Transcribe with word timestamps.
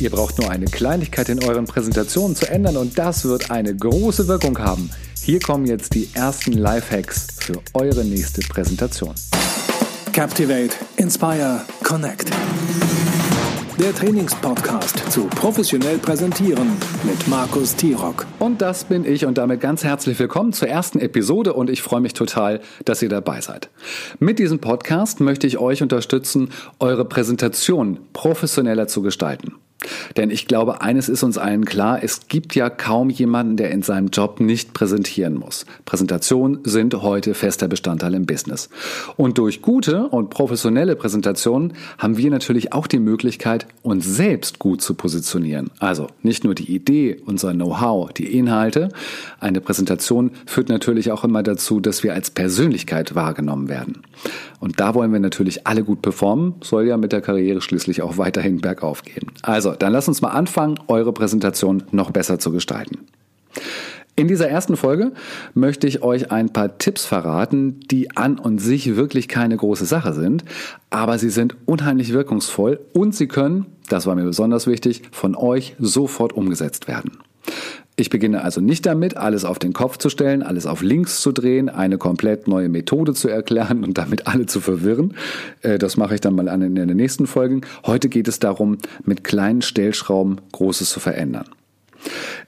Ihr 0.00 0.08
braucht 0.08 0.38
nur 0.38 0.50
eine 0.50 0.64
Kleinigkeit 0.64 1.28
in 1.28 1.44
euren 1.44 1.66
Präsentationen 1.66 2.34
zu 2.34 2.48
ändern 2.48 2.78
und 2.78 2.98
das 2.98 3.26
wird 3.26 3.50
eine 3.50 3.76
große 3.76 4.28
Wirkung 4.28 4.58
haben. 4.58 4.88
Hier 5.22 5.40
kommen 5.40 5.66
jetzt 5.66 5.94
die 5.94 6.08
ersten 6.14 6.54
Lifehacks 6.54 7.26
für 7.38 7.60
eure 7.74 8.02
nächste 8.02 8.40
Präsentation. 8.40 9.14
Captivate, 10.14 10.70
Inspire, 10.96 11.60
Connect. 11.84 12.30
Der 13.78 13.94
Trainingspodcast 13.94 15.12
zu 15.12 15.26
professionell 15.26 15.98
präsentieren 15.98 16.68
mit 17.04 17.28
Markus 17.28 17.76
Tirock. 17.76 18.26
Und 18.38 18.62
das 18.62 18.84
bin 18.84 19.04
ich 19.04 19.26
und 19.26 19.36
damit 19.36 19.60
ganz 19.60 19.84
herzlich 19.84 20.18
willkommen 20.18 20.54
zur 20.54 20.68
ersten 20.68 20.98
Episode 21.00 21.52
und 21.52 21.68
ich 21.68 21.82
freue 21.82 22.00
mich 22.00 22.14
total, 22.14 22.62
dass 22.86 23.02
ihr 23.02 23.10
dabei 23.10 23.42
seid. 23.42 23.68
Mit 24.18 24.38
diesem 24.38 24.60
Podcast 24.60 25.20
möchte 25.20 25.46
ich 25.46 25.58
euch 25.58 25.82
unterstützen, 25.82 26.48
eure 26.78 27.04
Präsentation 27.04 28.00
professioneller 28.14 28.86
zu 28.88 29.02
gestalten. 29.02 29.56
Denn 30.16 30.30
ich 30.30 30.46
glaube, 30.46 30.82
eines 30.82 31.08
ist 31.08 31.22
uns 31.22 31.38
allen 31.38 31.64
klar, 31.64 32.02
es 32.02 32.28
gibt 32.28 32.54
ja 32.54 32.70
kaum 32.70 33.10
jemanden, 33.10 33.56
der 33.56 33.70
in 33.70 33.82
seinem 33.82 34.08
Job 34.08 34.40
nicht 34.40 34.74
präsentieren 34.74 35.34
muss. 35.34 35.66
Präsentationen 35.84 36.60
sind 36.64 36.94
heute 37.02 37.34
fester 37.34 37.68
Bestandteil 37.68 38.14
im 38.14 38.26
Business. 38.26 38.68
Und 39.16 39.38
durch 39.38 39.62
gute 39.62 40.08
und 40.08 40.30
professionelle 40.30 40.96
Präsentationen 40.96 41.74
haben 41.98 42.16
wir 42.16 42.30
natürlich 42.30 42.72
auch 42.72 42.86
die 42.86 42.98
Möglichkeit, 42.98 43.66
uns 43.82 44.06
selbst 44.06 44.58
gut 44.58 44.82
zu 44.82 44.94
positionieren. 44.94 45.70
Also 45.78 46.08
nicht 46.22 46.44
nur 46.44 46.54
die 46.54 46.74
Idee, 46.74 47.20
unser 47.24 47.52
Know-how, 47.52 48.12
die 48.12 48.36
Inhalte. 48.36 48.88
Eine 49.38 49.60
Präsentation 49.60 50.32
führt 50.46 50.68
natürlich 50.68 51.10
auch 51.12 51.24
immer 51.24 51.42
dazu, 51.42 51.80
dass 51.80 52.02
wir 52.02 52.14
als 52.14 52.30
Persönlichkeit 52.30 53.14
wahrgenommen 53.14 53.68
werden. 53.68 54.02
Und 54.60 54.78
da 54.78 54.94
wollen 54.94 55.12
wir 55.12 55.20
natürlich 55.20 55.66
alle 55.66 55.82
gut 55.82 56.02
performen, 56.02 56.54
soll 56.62 56.86
ja 56.86 56.96
mit 56.96 57.12
der 57.12 57.22
Karriere 57.22 57.60
schließlich 57.62 58.02
auch 58.02 58.18
weiterhin 58.18 58.60
bergauf 58.60 59.02
gehen. 59.02 59.26
Also, 59.42 59.69
dann 59.78 59.92
lasst 59.92 60.08
uns 60.08 60.20
mal 60.22 60.30
anfangen, 60.30 60.78
eure 60.88 61.12
Präsentation 61.12 61.84
noch 61.90 62.10
besser 62.10 62.38
zu 62.38 62.52
gestalten. 62.52 63.06
In 64.16 64.28
dieser 64.28 64.50
ersten 64.50 64.76
Folge 64.76 65.12
möchte 65.54 65.86
ich 65.86 66.02
euch 66.02 66.30
ein 66.30 66.52
paar 66.52 66.76
Tipps 66.76 67.06
verraten, 67.06 67.80
die 67.90 68.16
an 68.16 68.38
und 68.38 68.58
sich 68.58 68.96
wirklich 68.96 69.28
keine 69.28 69.56
große 69.56 69.86
Sache 69.86 70.12
sind, 70.12 70.44
aber 70.90 71.18
sie 71.18 71.30
sind 71.30 71.56
unheimlich 71.64 72.12
wirkungsvoll 72.12 72.80
und 72.92 73.14
sie 73.14 73.28
können, 73.28 73.66
das 73.88 74.06
war 74.06 74.14
mir 74.14 74.24
besonders 74.24 74.66
wichtig, 74.66 75.04
von 75.10 75.34
euch 75.34 75.74
sofort 75.78 76.34
umgesetzt 76.34 76.86
werden. 76.86 77.18
Ich 77.96 78.08
beginne 78.08 78.42
also 78.42 78.60
nicht 78.60 78.86
damit, 78.86 79.16
alles 79.16 79.44
auf 79.44 79.58
den 79.58 79.72
Kopf 79.72 79.98
zu 79.98 80.08
stellen, 80.08 80.42
alles 80.42 80.66
auf 80.66 80.80
links 80.82 81.20
zu 81.20 81.32
drehen, 81.32 81.68
eine 81.68 81.98
komplett 81.98 82.48
neue 82.48 82.68
Methode 82.68 83.12
zu 83.12 83.28
erklären 83.28 83.84
und 83.84 83.98
damit 83.98 84.26
alle 84.26 84.46
zu 84.46 84.60
verwirren. 84.60 85.14
Äh, 85.62 85.78
das 85.78 85.96
mache 85.96 86.14
ich 86.14 86.20
dann 86.20 86.34
mal 86.34 86.48
an 86.48 86.62
in 86.62 86.74
den 86.74 86.96
nächsten 86.96 87.26
Folgen. 87.26 87.60
Heute 87.84 88.08
geht 88.08 88.28
es 88.28 88.38
darum, 88.38 88.78
mit 89.04 89.24
kleinen 89.24 89.60
Stellschrauben 89.60 90.40
Großes 90.52 90.90
zu 90.90 91.00
verändern. 91.00 91.46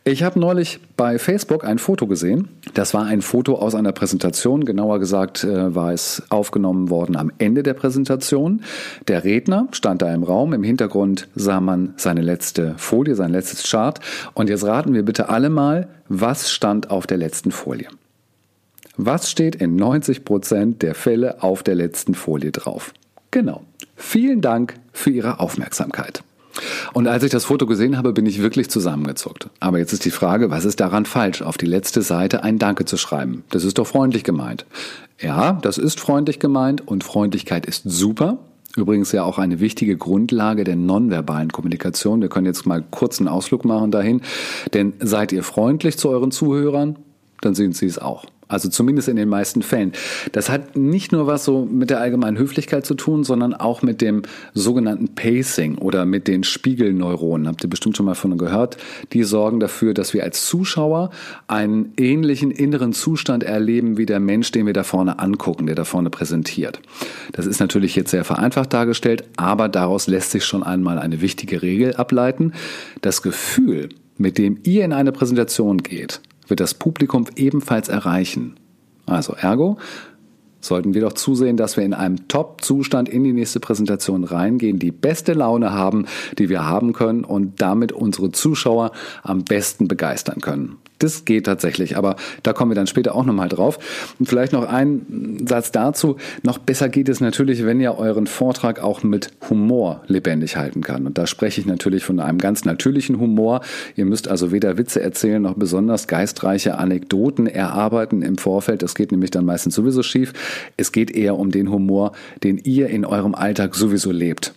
Ich 0.04 0.24
habe 0.24 0.40
neulich 0.40 0.80
bei 0.96 1.18
Facebook 1.18 1.64
ein 1.64 1.78
Foto 1.78 2.06
gesehen. 2.06 2.48
Das 2.74 2.92
war 2.92 3.04
ein 3.04 3.22
Foto 3.22 3.54
aus 3.54 3.74
einer 3.74 3.92
Präsentation. 3.92 4.64
Genauer 4.64 4.98
gesagt 4.98 5.44
äh, 5.44 5.74
war 5.74 5.92
es 5.92 6.24
aufgenommen 6.28 6.90
worden 6.90 7.16
am 7.16 7.30
Ende 7.38 7.62
der 7.62 7.74
Präsentation. 7.74 8.62
Der 9.06 9.22
Redner 9.22 9.68
stand 9.70 10.02
da 10.02 10.12
im 10.12 10.24
Raum. 10.24 10.54
Im 10.54 10.64
Hintergrund 10.64 11.28
sah 11.36 11.60
man 11.60 11.94
seine 11.96 12.22
letzte 12.22 12.74
Folie, 12.78 13.14
sein 13.14 13.30
letztes 13.30 13.70
Chart. 13.70 14.00
Und 14.34 14.50
jetzt 14.50 14.64
raten 14.64 14.92
wir 14.92 15.04
bitte 15.04 15.28
alle 15.28 15.50
mal, 15.50 15.88
was 16.08 16.50
stand 16.50 16.90
auf 16.90 17.06
der 17.06 17.18
letzten 17.18 17.52
Folie? 17.52 17.88
Was 18.96 19.30
steht 19.30 19.54
in 19.54 19.76
90 19.76 20.24
Prozent 20.24 20.82
der 20.82 20.94
Fälle 20.94 21.42
auf 21.42 21.62
der 21.62 21.76
letzten 21.76 22.14
Folie 22.14 22.50
drauf? 22.50 22.92
Genau. 23.30 23.62
Vielen 23.96 24.40
Dank 24.40 24.74
für 24.92 25.10
Ihre 25.10 25.38
Aufmerksamkeit. 25.38 26.24
Und 26.92 27.06
als 27.06 27.22
ich 27.22 27.30
das 27.30 27.44
Foto 27.44 27.66
gesehen 27.66 27.96
habe, 27.96 28.12
bin 28.12 28.26
ich 28.26 28.42
wirklich 28.42 28.70
zusammengezuckt. 28.70 29.48
Aber 29.60 29.78
jetzt 29.78 29.92
ist 29.92 30.04
die 30.04 30.10
Frage, 30.10 30.50
was 30.50 30.64
ist 30.64 30.80
daran 30.80 31.06
falsch, 31.06 31.42
auf 31.42 31.56
die 31.56 31.66
letzte 31.66 32.02
Seite 32.02 32.42
ein 32.42 32.58
Danke 32.58 32.84
zu 32.84 32.96
schreiben? 32.96 33.44
Das 33.50 33.64
ist 33.64 33.78
doch 33.78 33.86
freundlich 33.86 34.24
gemeint. 34.24 34.66
Ja, 35.20 35.52
das 35.62 35.78
ist 35.78 36.00
freundlich 36.00 36.40
gemeint 36.40 36.86
und 36.86 37.04
Freundlichkeit 37.04 37.66
ist 37.66 37.82
super. 37.84 38.38
Übrigens 38.76 39.12
ja 39.12 39.22
auch 39.22 39.38
eine 39.38 39.60
wichtige 39.60 39.96
Grundlage 39.96 40.64
der 40.64 40.76
nonverbalen 40.76 41.52
Kommunikation. 41.52 42.22
Wir 42.22 42.28
können 42.28 42.46
jetzt 42.46 42.66
mal 42.66 42.82
kurz 42.90 43.20
einen 43.20 43.28
Ausflug 43.28 43.64
machen 43.64 43.90
dahin. 43.90 44.22
Denn 44.72 44.94
seid 45.00 45.32
ihr 45.32 45.42
freundlich 45.42 45.98
zu 45.98 46.08
euren 46.08 46.30
Zuhörern, 46.30 46.96
dann 47.42 47.54
sind 47.54 47.76
sie 47.76 47.86
es 47.86 47.98
auch. 47.98 48.24
Also 48.52 48.68
zumindest 48.68 49.08
in 49.08 49.16
den 49.16 49.28
meisten 49.28 49.62
Fällen. 49.62 49.92
Das 50.32 50.50
hat 50.50 50.76
nicht 50.76 51.10
nur 51.10 51.26
was 51.26 51.44
so 51.44 51.64
mit 51.64 51.88
der 51.90 52.00
allgemeinen 52.00 52.36
Höflichkeit 52.38 52.84
zu 52.84 52.94
tun, 52.94 53.24
sondern 53.24 53.54
auch 53.54 53.80
mit 53.82 54.00
dem 54.02 54.22
sogenannten 54.52 55.08
Pacing 55.14 55.78
oder 55.78 56.04
mit 56.04 56.28
den 56.28 56.44
Spiegelneuronen. 56.44 57.48
Habt 57.48 57.64
ihr 57.64 57.70
bestimmt 57.70 57.96
schon 57.96 58.06
mal 58.06 58.14
von 58.14 58.36
gehört. 58.36 58.76
Die 59.12 59.24
sorgen 59.24 59.60
dafür, 59.60 59.94
dass 59.94 60.14
wir 60.14 60.22
als 60.22 60.46
Zuschauer 60.46 61.10
einen 61.48 61.92
ähnlichen 61.96 62.50
inneren 62.50 62.92
Zustand 62.92 63.42
erleben 63.42 63.96
wie 63.96 64.06
der 64.06 64.20
Mensch, 64.20 64.52
den 64.52 64.66
wir 64.66 64.72
da 64.72 64.82
vorne 64.82 65.18
angucken, 65.18 65.66
der 65.66 65.74
da 65.74 65.84
vorne 65.84 66.10
präsentiert. 66.10 66.80
Das 67.32 67.46
ist 67.46 67.60
natürlich 67.60 67.96
jetzt 67.96 68.10
sehr 68.10 68.24
vereinfacht 68.24 68.72
dargestellt, 68.72 69.24
aber 69.36 69.68
daraus 69.68 70.06
lässt 70.06 70.30
sich 70.30 70.44
schon 70.44 70.62
einmal 70.62 70.98
eine 70.98 71.20
wichtige 71.20 71.62
Regel 71.62 71.94
ableiten. 71.96 72.52
Das 73.00 73.22
Gefühl, 73.22 73.88
mit 74.18 74.38
dem 74.38 74.58
ihr 74.64 74.84
in 74.84 74.92
eine 74.92 75.12
Präsentation 75.12 75.78
geht, 75.78 76.20
wird 76.52 76.60
das 76.60 76.74
Publikum 76.74 77.24
ebenfalls 77.34 77.88
erreichen. 77.88 78.56
Also 79.06 79.32
ergo 79.32 79.78
sollten 80.62 80.94
wir 80.94 81.02
doch 81.02 81.12
zusehen, 81.12 81.56
dass 81.56 81.76
wir 81.76 81.84
in 81.84 81.92
einem 81.92 82.28
Top-Zustand 82.28 83.08
in 83.08 83.24
die 83.24 83.32
nächste 83.32 83.60
Präsentation 83.60 84.24
reingehen, 84.24 84.78
die 84.78 84.92
beste 84.92 85.34
Laune 85.34 85.72
haben, 85.72 86.06
die 86.38 86.48
wir 86.48 86.64
haben 86.64 86.92
können 86.92 87.24
und 87.24 87.60
damit 87.60 87.92
unsere 87.92 88.32
Zuschauer 88.32 88.92
am 89.22 89.44
besten 89.44 89.88
begeistern 89.88 90.40
können. 90.40 90.78
Das 91.02 91.24
geht 91.24 91.46
tatsächlich, 91.46 91.96
aber 91.96 92.14
da 92.44 92.52
kommen 92.52 92.70
wir 92.70 92.76
dann 92.76 92.86
später 92.86 93.16
auch 93.16 93.24
nochmal 93.24 93.48
drauf. 93.48 93.80
Und 94.20 94.26
vielleicht 94.26 94.52
noch 94.52 94.68
ein 94.68 95.44
Satz 95.48 95.72
dazu. 95.72 96.16
Noch 96.44 96.58
besser 96.58 96.88
geht 96.88 97.08
es 97.08 97.20
natürlich, 97.20 97.64
wenn 97.64 97.80
ihr 97.80 97.98
euren 97.98 98.28
Vortrag 98.28 98.80
auch 98.80 99.02
mit 99.02 99.32
Humor 99.50 100.02
lebendig 100.06 100.56
halten 100.56 100.80
kann. 100.80 101.06
Und 101.06 101.18
da 101.18 101.26
spreche 101.26 101.60
ich 101.60 101.66
natürlich 101.66 102.04
von 102.04 102.20
einem 102.20 102.38
ganz 102.38 102.64
natürlichen 102.64 103.18
Humor. 103.18 103.62
Ihr 103.96 104.04
müsst 104.04 104.28
also 104.28 104.52
weder 104.52 104.78
Witze 104.78 105.02
erzählen 105.02 105.42
noch 105.42 105.54
besonders 105.54 106.06
geistreiche 106.06 106.78
Anekdoten 106.78 107.48
erarbeiten 107.48 108.22
im 108.22 108.38
Vorfeld. 108.38 108.82
Das 108.82 108.94
geht 108.94 109.10
nämlich 109.10 109.32
dann 109.32 109.44
meistens 109.44 109.74
sowieso 109.74 110.04
schief. 110.04 110.32
Es 110.76 110.92
geht 110.92 111.10
eher 111.10 111.38
um 111.38 111.50
den 111.50 111.70
Humor, 111.70 112.12
den 112.42 112.58
ihr 112.58 112.88
in 112.88 113.04
eurem 113.04 113.34
Alltag 113.34 113.74
sowieso 113.74 114.10
lebt. 114.10 114.54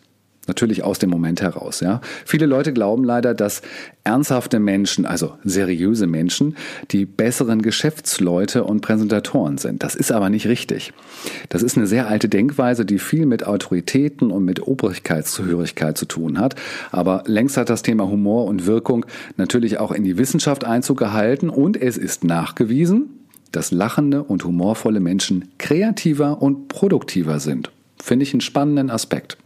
Natürlich 0.47 0.83
aus 0.83 0.99
dem 0.99 1.09
Moment 1.09 1.41
heraus, 1.41 1.79
ja. 1.79 2.01
Viele 2.23 2.45
Leute 2.45 2.71
glauben 2.71 3.03
leider, 3.03 3.33
dass 3.33 3.63
ernsthafte 4.03 4.59
Menschen, 4.59 5.05
also 5.07 5.33
seriöse 5.43 6.05
Menschen, 6.05 6.55
die 6.91 7.05
besseren 7.05 7.63
Geschäftsleute 7.63 8.63
und 8.63 8.81
Präsentatoren 8.81 9.57
sind. 9.57 9.81
Das 9.81 9.95
ist 9.95 10.11
aber 10.11 10.29
nicht 10.29 10.45
richtig. 10.45 10.93
Das 11.49 11.63
ist 11.63 11.77
eine 11.77 11.87
sehr 11.87 12.07
alte 12.07 12.29
Denkweise, 12.29 12.85
die 12.85 12.99
viel 12.99 13.25
mit 13.25 13.47
Autoritäten 13.47 14.29
und 14.29 14.45
mit 14.45 14.61
Obrigkeitszuhörigkeit 14.61 15.97
zu 15.97 16.05
tun 16.05 16.39
hat. 16.39 16.53
Aber 16.91 17.23
längst 17.25 17.57
hat 17.57 17.71
das 17.71 17.81
Thema 17.81 18.07
Humor 18.07 18.45
und 18.45 18.67
Wirkung 18.67 19.07
natürlich 19.37 19.79
auch 19.79 19.91
in 19.91 20.03
die 20.03 20.19
Wissenschaft 20.19 20.63
Einzug 20.63 20.99
gehalten 20.99 21.49
und 21.49 21.81
es 21.81 21.97
ist 21.97 22.23
nachgewiesen, 22.23 23.24
dass 23.55 23.71
lachende 23.71 24.23
und 24.23 24.43
humorvolle 24.43 24.99
Menschen 24.99 25.49
kreativer 25.57 26.41
und 26.41 26.67
produktiver 26.67 27.39
sind. 27.39 27.71
Finde 28.01 28.23
ich 28.23 28.33
einen 28.33 28.41
spannenden 28.41 28.89
Aspekt. 28.89 29.37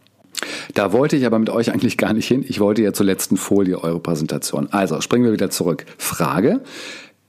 Da 0.73 0.93
wollte 0.93 1.15
ich 1.15 1.25
aber 1.25 1.39
mit 1.39 1.49
euch 1.49 1.71
eigentlich 1.71 1.97
gar 1.97 2.13
nicht 2.13 2.27
hin. 2.27 2.45
Ich 2.47 2.59
wollte 2.59 2.81
ja 2.81 2.93
zur 2.93 3.05
letzten 3.05 3.37
Folie 3.37 3.83
eure 3.83 3.99
Präsentation. 3.99 4.67
Also 4.71 5.01
springen 5.01 5.25
wir 5.25 5.33
wieder 5.33 5.49
zurück. 5.49 5.85
Frage. 5.97 6.61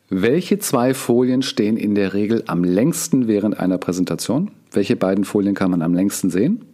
Welche 0.08 0.58
zwei 0.58 0.92
Folien 0.92 1.42
stehen 1.42 1.76
in 1.76 1.94
der 1.94 2.14
Regel 2.14 2.42
am 2.46 2.64
längsten 2.64 3.28
während 3.28 3.58
einer 3.58 3.78
Präsentation? 3.78 4.50
Welche 4.72 4.96
beiden 4.96 5.24
Folien 5.24 5.54
kann 5.54 5.70
man 5.70 5.82
am 5.82 5.94
längsten 5.94 6.30
sehen? 6.30 6.64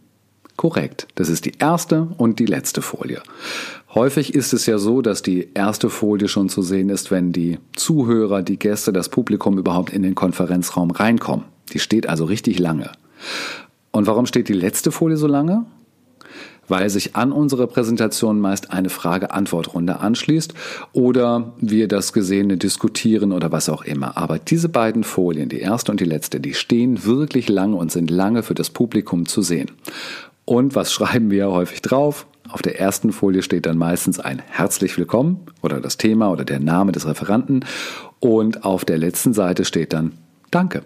Korrekt. 0.57 1.07
Das 1.17 1.29
ist 1.29 1.45
die 1.45 1.53
erste 1.59 2.09
und 2.17 2.39
die 2.39 2.47
letzte 2.47 2.81
Folie. 2.81 3.21
Häufig 3.97 4.35
ist 4.35 4.53
es 4.53 4.67
ja 4.67 4.77
so, 4.77 5.01
dass 5.01 5.23
die 5.23 5.49
erste 5.55 5.89
Folie 5.89 6.29
schon 6.29 6.51
zu 6.51 6.61
sehen 6.61 6.91
ist, 6.91 7.11
wenn 7.11 7.33
die 7.33 7.59
Zuhörer, 7.75 8.43
die 8.43 8.59
Gäste, 8.59 8.93
das 8.93 9.09
Publikum 9.09 9.57
überhaupt 9.57 9.91
in 9.91 10.03
den 10.03 10.15
Konferenzraum 10.15 10.91
reinkommen. 10.91 11.47
Die 11.73 11.79
steht 11.79 12.07
also 12.07 12.27
richtig 12.27 12.59
lange. 12.59 12.93
Und 13.93 14.07
warum 14.07 14.27
steht 14.27 14.51
die 14.51 14.53
letzte 14.53 14.93
Folie 14.93 15.17
so 15.17 15.27
lange? 15.27 15.65
weil 16.69 16.91
sich 16.91 17.15
an 17.15 17.31
unsere 17.31 17.69
Präsentation 17.69 18.41
meist 18.41 18.73
eine 18.73 18.89
Frage-Antwort-Runde 18.89 20.01
anschließt 20.01 20.53
oder 20.93 21.53
wir 21.61 21.87
das 21.87 22.13
Gesehene 22.13 22.57
diskutieren 22.57 23.31
oder 23.31 23.53
was 23.53 23.69
auch 23.69 23.85
immer. 23.85 24.17
Aber 24.17 24.41
diese 24.41 24.69
beiden 24.69 25.05
Folien, 25.05 25.49
die 25.49 25.61
erste 25.61 25.93
und 25.93 26.01
die 26.01 26.05
letzte, 26.05 26.41
die 26.41 26.55
stehen 26.55 27.05
wirklich 27.05 27.49
lange 27.49 27.77
und 27.77 27.93
sind 27.93 28.11
lange 28.11 28.43
für 28.43 28.55
das 28.55 28.71
Publikum 28.71 29.27
zu 29.27 29.43
sehen. 29.43 29.71
Und 30.45 30.75
was 30.75 30.93
schreiben 30.93 31.31
wir 31.31 31.53
häufig 31.53 31.83
drauf? 31.83 32.27
Auf 32.51 32.63
der 32.63 32.79
ersten 32.79 33.13
Folie 33.13 33.43
steht 33.43 33.67
dann 33.67 33.79
meistens 33.79 34.21
ein 34.21 34.41
herzlich 34.47 34.97
willkommen 34.99 35.47
oder 35.63 35.81
das 35.81 35.97
Thema 35.97 36.31
oder 36.31 36.45
der 36.45 36.61
Name 36.61 36.93
des 36.93 37.07
Referanten 37.07 37.65
und 38.21 38.65
auf 38.65 38.85
der 38.85 38.99
letzten 38.99 39.33
Seite 39.33 39.65
steht 39.65 39.93
dann 39.93 40.13
Danke. 40.51 40.83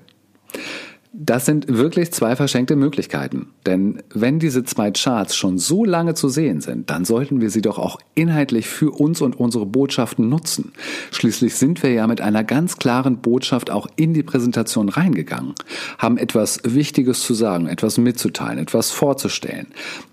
Das 1.12 1.44
sind 1.44 1.66
wirklich 1.66 2.12
zwei 2.12 2.36
verschenkte 2.36 2.76
Möglichkeiten. 2.76 3.48
Denn 3.66 4.00
wenn 4.14 4.38
diese 4.38 4.62
zwei 4.62 4.92
Charts 4.92 5.34
schon 5.34 5.58
so 5.58 5.84
lange 5.84 6.14
zu 6.14 6.28
sehen 6.28 6.60
sind, 6.60 6.88
dann 6.88 7.04
sollten 7.04 7.40
wir 7.40 7.50
sie 7.50 7.62
doch 7.62 7.78
auch 7.78 7.98
inhaltlich 8.14 8.68
für 8.68 8.92
uns 8.92 9.20
und 9.20 9.38
unsere 9.38 9.66
Botschaften 9.66 10.28
nutzen. 10.28 10.70
Schließlich 11.10 11.56
sind 11.56 11.82
wir 11.82 11.90
ja 11.92 12.06
mit 12.06 12.20
einer 12.20 12.44
ganz 12.44 12.76
klaren 12.76 13.18
Botschaft 13.18 13.72
auch 13.72 13.88
in 13.96 14.14
die 14.14 14.22
Präsentation 14.22 14.88
reingegangen, 14.88 15.54
haben 15.98 16.16
etwas 16.16 16.60
Wichtiges 16.62 17.22
zu 17.22 17.34
sagen, 17.34 17.66
etwas 17.66 17.98
mitzuteilen, 17.98 18.60
etwas 18.60 18.92
vorzustellen. 18.92 19.66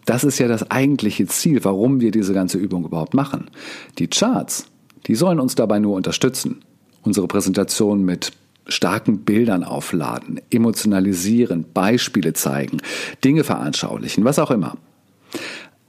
Das 0.05 0.23
ist 0.23 0.39
ja 0.39 0.47
das 0.47 0.71
eigentliche 0.71 1.27
Ziel, 1.27 1.63
warum 1.63 2.01
wir 2.01 2.09
diese 2.09 2.33
ganze 2.33 2.57
Übung 2.57 2.85
überhaupt 2.85 3.13
machen. 3.13 3.51
Die 3.99 4.07
Charts, 4.07 4.65
die 5.05 5.13
sollen 5.13 5.39
uns 5.39 5.53
dabei 5.53 5.77
nur 5.77 5.95
unterstützen. 5.95 6.63
Unsere 7.03 7.27
Präsentation 7.27 8.03
mit 8.03 8.31
starken 8.67 9.19
Bildern 9.19 9.63
aufladen, 9.63 10.41
emotionalisieren, 10.49 11.65
Beispiele 11.73 12.33
zeigen, 12.33 12.77
Dinge 13.23 13.43
veranschaulichen, 13.43 14.25
was 14.25 14.39
auch 14.39 14.51
immer. 14.51 14.77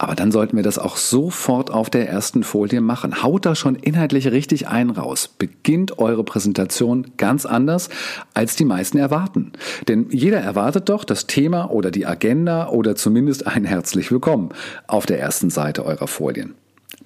Aber 0.00 0.14
dann 0.14 0.30
sollten 0.30 0.56
wir 0.56 0.62
das 0.62 0.78
auch 0.78 0.96
sofort 0.96 1.72
auf 1.72 1.90
der 1.90 2.08
ersten 2.08 2.44
Folie 2.44 2.80
machen. 2.80 3.20
Haut 3.20 3.44
da 3.44 3.56
schon 3.56 3.74
inhaltlich 3.74 4.30
richtig 4.30 4.68
ein 4.68 4.90
raus. 4.90 5.26
Beginnt 5.26 5.98
eure 5.98 6.22
Präsentation 6.22 7.08
ganz 7.16 7.44
anders, 7.44 7.88
als 8.32 8.54
die 8.54 8.64
meisten 8.64 8.98
erwarten. 8.98 9.52
Denn 9.88 10.06
jeder 10.10 10.38
erwartet 10.38 10.88
doch 10.88 11.02
das 11.02 11.26
Thema 11.26 11.72
oder 11.72 11.90
die 11.90 12.06
Agenda 12.06 12.68
oder 12.68 12.94
zumindest 12.94 13.48
ein 13.48 13.64
herzlich 13.64 14.12
willkommen 14.12 14.50
auf 14.86 15.04
der 15.04 15.18
ersten 15.18 15.50
Seite 15.50 15.84
eurer 15.84 16.06
Folien. 16.06 16.54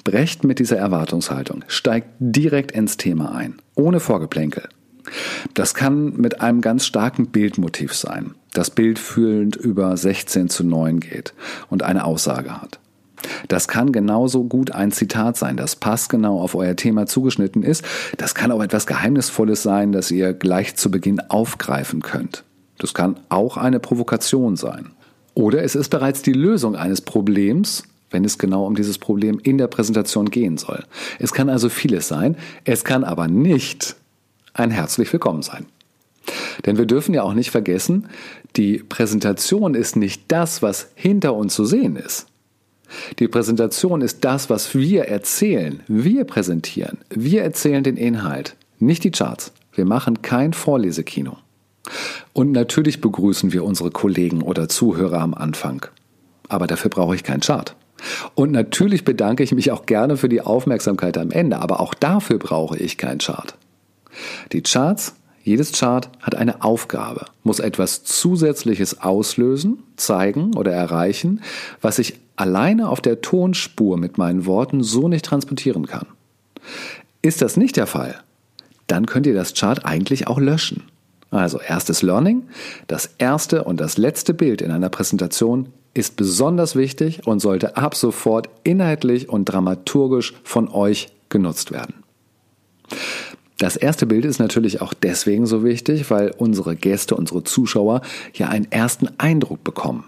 Brecht 0.04 0.44
mit 0.44 0.58
dieser 0.58 0.76
Erwartungshaltung, 0.76 1.64
steigt 1.68 2.08
direkt 2.18 2.72
ins 2.72 2.98
Thema 2.98 3.34
ein, 3.34 3.54
ohne 3.74 4.00
Vorgeplänkel. 4.00 4.68
Das 5.54 5.74
kann 5.74 6.16
mit 6.16 6.40
einem 6.40 6.60
ganz 6.60 6.86
starken 6.86 7.26
Bildmotiv 7.26 7.94
sein, 7.94 8.34
das 8.52 8.70
bildfühlend 8.70 9.56
über 9.56 9.96
16 9.96 10.48
zu 10.48 10.64
9 10.64 11.00
geht 11.00 11.34
und 11.68 11.82
eine 11.82 12.04
Aussage 12.04 12.60
hat. 12.60 12.78
Das 13.48 13.68
kann 13.68 13.92
genauso 13.92 14.44
gut 14.44 14.72
ein 14.72 14.92
Zitat 14.92 15.36
sein, 15.36 15.56
das 15.56 15.76
passgenau 15.76 16.40
auf 16.40 16.54
euer 16.54 16.76
Thema 16.76 17.06
zugeschnitten 17.06 17.62
ist. 17.62 17.84
Das 18.16 18.34
kann 18.34 18.50
auch 18.50 18.62
etwas 18.62 18.86
Geheimnisvolles 18.86 19.62
sein, 19.62 19.92
das 19.92 20.10
ihr 20.10 20.32
gleich 20.32 20.74
zu 20.74 20.90
Beginn 20.90 21.20
aufgreifen 21.20 22.02
könnt. 22.02 22.44
Das 22.78 22.94
kann 22.94 23.20
auch 23.28 23.56
eine 23.56 23.78
Provokation 23.78 24.56
sein. 24.56 24.90
Oder 25.34 25.62
es 25.62 25.74
ist 25.74 25.88
bereits 25.88 26.22
die 26.22 26.32
Lösung 26.32 26.76
eines 26.76 27.00
Problems, 27.00 27.84
wenn 28.10 28.24
es 28.24 28.38
genau 28.38 28.66
um 28.66 28.74
dieses 28.74 28.98
Problem 28.98 29.38
in 29.42 29.56
der 29.56 29.68
Präsentation 29.68 30.28
gehen 30.30 30.58
soll. 30.58 30.84
Es 31.18 31.32
kann 31.32 31.48
also 31.48 31.68
vieles 31.68 32.08
sein, 32.08 32.36
es 32.64 32.84
kann 32.84 33.04
aber 33.04 33.28
nicht 33.28 33.96
ein 34.54 34.70
herzlich 34.70 35.12
willkommen 35.12 35.42
sein. 35.42 35.66
Denn 36.66 36.78
wir 36.78 36.86
dürfen 36.86 37.14
ja 37.14 37.22
auch 37.22 37.34
nicht 37.34 37.50
vergessen, 37.50 38.08
die 38.56 38.78
Präsentation 38.78 39.74
ist 39.74 39.96
nicht 39.96 40.24
das, 40.28 40.62
was 40.62 40.88
hinter 40.94 41.34
uns 41.34 41.54
zu 41.54 41.64
sehen 41.64 41.96
ist. 41.96 42.26
Die 43.18 43.28
Präsentation 43.28 44.02
ist 44.02 44.24
das, 44.24 44.50
was 44.50 44.74
wir 44.74 45.04
erzählen. 45.04 45.80
Wir 45.88 46.24
präsentieren. 46.24 46.98
Wir 47.08 47.42
erzählen 47.42 47.82
den 47.82 47.96
Inhalt, 47.96 48.56
nicht 48.78 49.04
die 49.04 49.10
Charts. 49.10 49.52
Wir 49.72 49.86
machen 49.86 50.20
kein 50.20 50.52
Vorlesekino. 50.52 51.38
Und 52.34 52.52
natürlich 52.52 53.00
begrüßen 53.00 53.52
wir 53.52 53.64
unsere 53.64 53.90
Kollegen 53.90 54.42
oder 54.42 54.68
Zuhörer 54.68 55.20
am 55.20 55.34
Anfang. 55.34 55.86
Aber 56.48 56.66
dafür 56.66 56.90
brauche 56.90 57.14
ich 57.14 57.24
keinen 57.24 57.40
Chart. 57.40 57.74
Und 58.34 58.52
natürlich 58.52 59.04
bedanke 59.04 59.42
ich 59.42 59.52
mich 59.52 59.70
auch 59.70 59.86
gerne 59.86 60.16
für 60.16 60.28
die 60.28 60.40
Aufmerksamkeit 60.40 61.16
am 61.16 61.30
Ende, 61.30 61.58
aber 61.58 61.80
auch 61.80 61.94
dafür 61.94 62.38
brauche 62.38 62.76
ich 62.76 62.98
keinen 62.98 63.18
Chart. 63.18 63.56
Die 64.52 64.62
Charts, 64.62 65.14
jedes 65.44 65.72
Chart 65.72 66.08
hat 66.20 66.34
eine 66.34 66.62
Aufgabe, 66.62 67.26
muss 67.42 67.58
etwas 67.58 68.04
Zusätzliches 68.04 69.00
auslösen, 69.00 69.82
zeigen 69.96 70.54
oder 70.54 70.72
erreichen, 70.72 71.40
was 71.80 71.98
ich 71.98 72.20
alleine 72.36 72.88
auf 72.88 73.00
der 73.00 73.20
Tonspur 73.20 73.96
mit 73.96 74.18
meinen 74.18 74.46
Worten 74.46 74.82
so 74.82 75.08
nicht 75.08 75.24
transportieren 75.24 75.86
kann. 75.86 76.06
Ist 77.22 77.42
das 77.42 77.56
nicht 77.56 77.76
der 77.76 77.86
Fall, 77.86 78.20
dann 78.86 79.06
könnt 79.06 79.26
ihr 79.26 79.34
das 79.34 79.54
Chart 79.54 79.84
eigentlich 79.84 80.26
auch 80.28 80.38
löschen. 80.38 80.84
Also 81.30 81.58
erstes 81.60 82.02
Learning, 82.02 82.42
das 82.88 83.14
erste 83.18 83.64
und 83.64 83.80
das 83.80 83.96
letzte 83.96 84.34
Bild 84.34 84.60
in 84.60 84.70
einer 84.70 84.90
Präsentation 84.90 85.68
ist 85.94 86.16
besonders 86.16 86.76
wichtig 86.76 87.26
und 87.26 87.40
sollte 87.40 87.76
ab 87.76 87.94
sofort 87.94 88.48
inhaltlich 88.64 89.28
und 89.28 89.46
dramaturgisch 89.46 90.34
von 90.44 90.68
euch 90.68 91.08
genutzt 91.30 91.72
werden. 91.72 91.94
Das 93.62 93.76
erste 93.76 94.06
Bild 94.06 94.24
ist 94.24 94.40
natürlich 94.40 94.80
auch 94.80 94.92
deswegen 94.92 95.46
so 95.46 95.62
wichtig, 95.62 96.10
weil 96.10 96.32
unsere 96.36 96.74
Gäste, 96.74 97.14
unsere 97.14 97.44
Zuschauer 97.44 98.00
ja 98.34 98.48
einen 98.48 98.66
ersten 98.72 99.08
Eindruck 99.18 99.62
bekommen. 99.62 100.02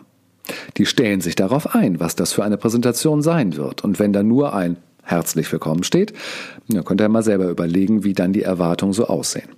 Die 0.76 0.86
stellen 0.86 1.20
sich 1.20 1.36
darauf 1.36 1.72
ein, 1.72 2.00
was 2.00 2.16
das 2.16 2.32
für 2.32 2.42
eine 2.42 2.56
Präsentation 2.56 3.22
sein 3.22 3.56
wird. 3.56 3.84
Und 3.84 4.00
wenn 4.00 4.12
da 4.12 4.24
nur 4.24 4.54
ein 4.54 4.76
herzlich 5.04 5.52
willkommen 5.52 5.84
steht, 5.84 6.14
dann 6.66 6.84
könnt 6.84 7.00
ihr 7.00 7.08
mal 7.08 7.22
selber 7.22 7.48
überlegen, 7.48 8.02
wie 8.02 8.12
dann 8.12 8.32
die 8.32 8.42
Erwartungen 8.42 8.92
so 8.92 9.06
aussehen. 9.06 9.50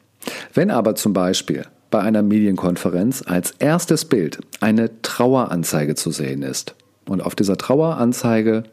Wenn 0.53 0.71
aber 0.71 0.95
zum 0.95 1.15
Beispiel 1.15 1.65
bei 1.91 2.01
einer 2.01 2.21
Medienkonferenz 2.23 3.25
als 3.27 3.53
erstes 3.61 4.05
Bild 4.05 4.41
eine 4.61 4.91
Traueranzeige 5.01 5.95
zu 5.95 6.11
sehen 6.11 6.43
ist 6.43 6.75
und 7.09 7.23
auf 7.23 7.35
dieser 7.35 7.57
Traueranzeige 7.57 8.65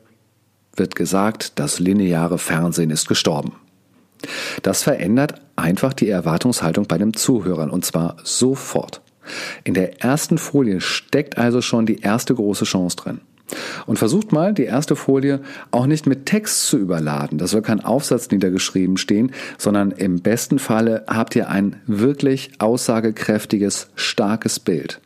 wird 0.76 0.98
gesagt, 0.98 1.54
das 1.56 1.80
lineare 1.80 2.40
Fernsehen 2.40 2.90
ist 2.90 3.08
gestorben. 3.08 3.54
Das 4.62 4.84
verändert 4.84 5.42
einfach 5.56 5.94
die 5.94 6.10
Erwartungshaltung 6.10 6.88
bei 6.88 6.98
den 6.98 7.14
Zuhörern 7.14 7.70
und 7.70 7.86
zwar 7.86 8.18
sofort. 8.24 9.02
In 9.64 9.74
der 9.74 10.02
ersten 10.04 10.38
Folie 10.38 10.82
steckt 10.82 11.38
also 11.38 11.62
schon 11.62 11.86
die 11.86 12.02
erste 12.02 12.36
große 12.36 12.66
Chance 12.66 12.98
drin. 12.98 13.22
Und 13.86 14.00
versucht 14.00 14.32
mal, 14.32 14.54
die 14.54 14.64
erste 14.64 14.96
Folie 14.96 15.42
auch 15.72 15.86
nicht 15.86 16.08
mit 16.08 16.26
Text 16.26 16.66
zu 16.68 16.78
überladen. 16.78 17.38
Das 17.38 17.52
soll 17.52 17.62
kein 17.62 17.84
Aufsatz 17.84 18.32
niedergeschrieben 18.32 18.98
stehen, 18.98 19.32
sondern 19.58 19.92
im 19.92 20.22
besten 20.22 20.60
Falle 20.60 21.04
habt 21.08 21.36
ihr 21.36 21.50
ein 21.50 21.82
wirklich 21.86 22.52
aussagekräftiges, 22.60 23.90
starkes 23.96 24.60
Bild. 24.60 25.02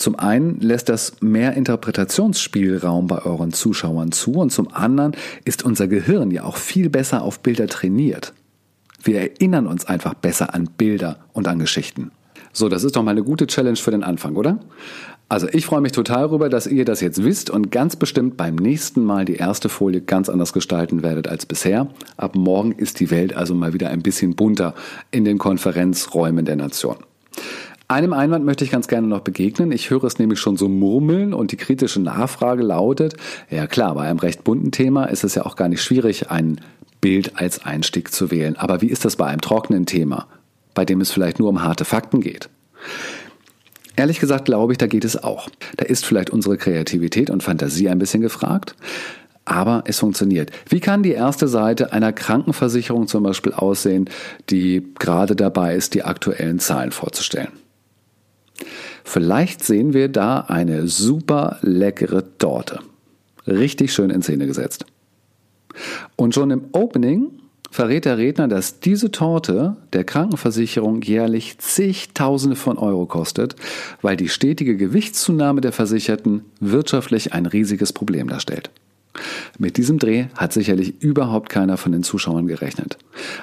Zum 0.00 0.18
einen 0.18 0.58
lässt 0.60 0.88
das 0.88 1.20
mehr 1.20 1.52
Interpretationsspielraum 1.52 3.06
bei 3.06 3.22
euren 3.26 3.52
Zuschauern 3.52 4.12
zu 4.12 4.32
und 4.32 4.50
zum 4.50 4.72
anderen 4.72 5.12
ist 5.44 5.62
unser 5.62 5.88
Gehirn 5.88 6.30
ja 6.30 6.44
auch 6.44 6.56
viel 6.56 6.88
besser 6.88 7.20
auf 7.20 7.40
Bilder 7.40 7.66
trainiert. 7.66 8.32
Wir 9.02 9.20
erinnern 9.20 9.66
uns 9.66 9.84
einfach 9.84 10.14
besser 10.14 10.54
an 10.54 10.70
Bilder 10.78 11.18
und 11.34 11.46
an 11.48 11.58
Geschichten. 11.58 12.12
So, 12.50 12.70
das 12.70 12.82
ist 12.82 12.96
doch 12.96 13.02
mal 13.02 13.10
eine 13.10 13.22
gute 13.22 13.46
Challenge 13.46 13.76
für 13.76 13.90
den 13.90 14.02
Anfang, 14.02 14.36
oder? 14.36 14.60
Also 15.28 15.48
ich 15.52 15.66
freue 15.66 15.82
mich 15.82 15.92
total 15.92 16.22
darüber, 16.22 16.48
dass 16.48 16.66
ihr 16.66 16.86
das 16.86 17.02
jetzt 17.02 17.22
wisst 17.22 17.50
und 17.50 17.70
ganz 17.70 17.94
bestimmt 17.94 18.38
beim 18.38 18.54
nächsten 18.54 19.04
Mal 19.04 19.26
die 19.26 19.36
erste 19.36 19.68
Folie 19.68 20.00
ganz 20.00 20.30
anders 20.30 20.54
gestalten 20.54 21.02
werdet 21.02 21.28
als 21.28 21.44
bisher. 21.44 21.88
Ab 22.16 22.36
morgen 22.36 22.72
ist 22.72 23.00
die 23.00 23.10
Welt 23.10 23.36
also 23.36 23.54
mal 23.54 23.74
wieder 23.74 23.90
ein 23.90 24.00
bisschen 24.00 24.34
bunter 24.34 24.74
in 25.10 25.26
den 25.26 25.36
Konferenzräumen 25.36 26.46
der 26.46 26.56
Nation. 26.56 26.96
Einem 27.90 28.12
Einwand 28.12 28.44
möchte 28.44 28.64
ich 28.64 28.70
ganz 28.70 28.86
gerne 28.86 29.08
noch 29.08 29.22
begegnen. 29.22 29.72
Ich 29.72 29.90
höre 29.90 30.04
es 30.04 30.20
nämlich 30.20 30.38
schon 30.38 30.56
so 30.56 30.68
murmeln 30.68 31.34
und 31.34 31.50
die 31.50 31.56
kritische 31.56 32.00
Nachfrage 32.00 32.62
lautet, 32.62 33.16
ja 33.50 33.66
klar, 33.66 33.96
bei 33.96 34.02
einem 34.02 34.20
recht 34.20 34.44
bunten 34.44 34.70
Thema 34.70 35.06
ist 35.06 35.24
es 35.24 35.34
ja 35.34 35.44
auch 35.44 35.56
gar 35.56 35.68
nicht 35.68 35.82
schwierig, 35.82 36.30
ein 36.30 36.60
Bild 37.00 37.32
als 37.40 37.64
Einstieg 37.64 38.12
zu 38.12 38.30
wählen. 38.30 38.54
Aber 38.54 38.80
wie 38.80 38.86
ist 38.86 39.04
das 39.04 39.16
bei 39.16 39.26
einem 39.26 39.40
trockenen 39.40 39.86
Thema, 39.86 40.28
bei 40.72 40.84
dem 40.84 41.00
es 41.00 41.10
vielleicht 41.10 41.40
nur 41.40 41.48
um 41.48 41.64
harte 41.64 41.84
Fakten 41.84 42.20
geht? 42.20 42.48
Ehrlich 43.96 44.20
gesagt 44.20 44.44
glaube 44.44 44.72
ich, 44.72 44.78
da 44.78 44.86
geht 44.86 45.04
es 45.04 45.20
auch. 45.20 45.48
Da 45.76 45.84
ist 45.84 46.06
vielleicht 46.06 46.30
unsere 46.30 46.58
Kreativität 46.58 47.28
und 47.28 47.42
Fantasie 47.42 47.88
ein 47.88 47.98
bisschen 47.98 48.22
gefragt. 48.22 48.76
Aber 49.44 49.82
es 49.86 49.98
funktioniert. 49.98 50.52
Wie 50.68 50.78
kann 50.78 51.02
die 51.02 51.10
erste 51.10 51.48
Seite 51.48 51.92
einer 51.92 52.12
Krankenversicherung 52.12 53.08
zum 53.08 53.24
Beispiel 53.24 53.52
aussehen, 53.52 54.08
die 54.48 54.86
gerade 55.00 55.34
dabei 55.34 55.74
ist, 55.74 55.94
die 55.94 56.04
aktuellen 56.04 56.60
Zahlen 56.60 56.92
vorzustellen? 56.92 57.59
Vielleicht 59.04 59.64
sehen 59.64 59.92
wir 59.92 60.08
da 60.08 60.40
eine 60.40 60.88
super 60.88 61.58
leckere 61.62 62.24
Torte. 62.38 62.80
Richtig 63.46 63.92
schön 63.92 64.10
in 64.10 64.22
Szene 64.22 64.46
gesetzt. 64.46 64.86
Und 66.16 66.34
schon 66.34 66.50
im 66.50 66.64
Opening 66.72 67.30
verrät 67.70 68.04
der 68.04 68.18
Redner, 68.18 68.48
dass 68.48 68.80
diese 68.80 69.10
Torte 69.10 69.76
der 69.92 70.04
Krankenversicherung 70.04 71.02
jährlich 71.02 71.58
zigtausende 71.58 72.56
von 72.56 72.78
Euro 72.78 73.06
kostet, 73.06 73.56
weil 74.02 74.16
die 74.16 74.28
stetige 74.28 74.76
Gewichtszunahme 74.76 75.60
der 75.60 75.72
Versicherten 75.72 76.44
wirtschaftlich 76.58 77.32
ein 77.32 77.46
riesiges 77.46 77.92
Problem 77.92 78.28
darstellt. 78.28 78.70
Mit 79.58 79.76
diesem 79.76 79.98
Dreh 79.98 80.26
hat 80.36 80.52
sicherlich 80.52 81.02
überhaupt 81.02 81.48
keiner 81.48 81.76
von 81.76 81.92
den 81.92 82.02
Zuschauern 82.02 82.46
gerechnet. 82.46 82.96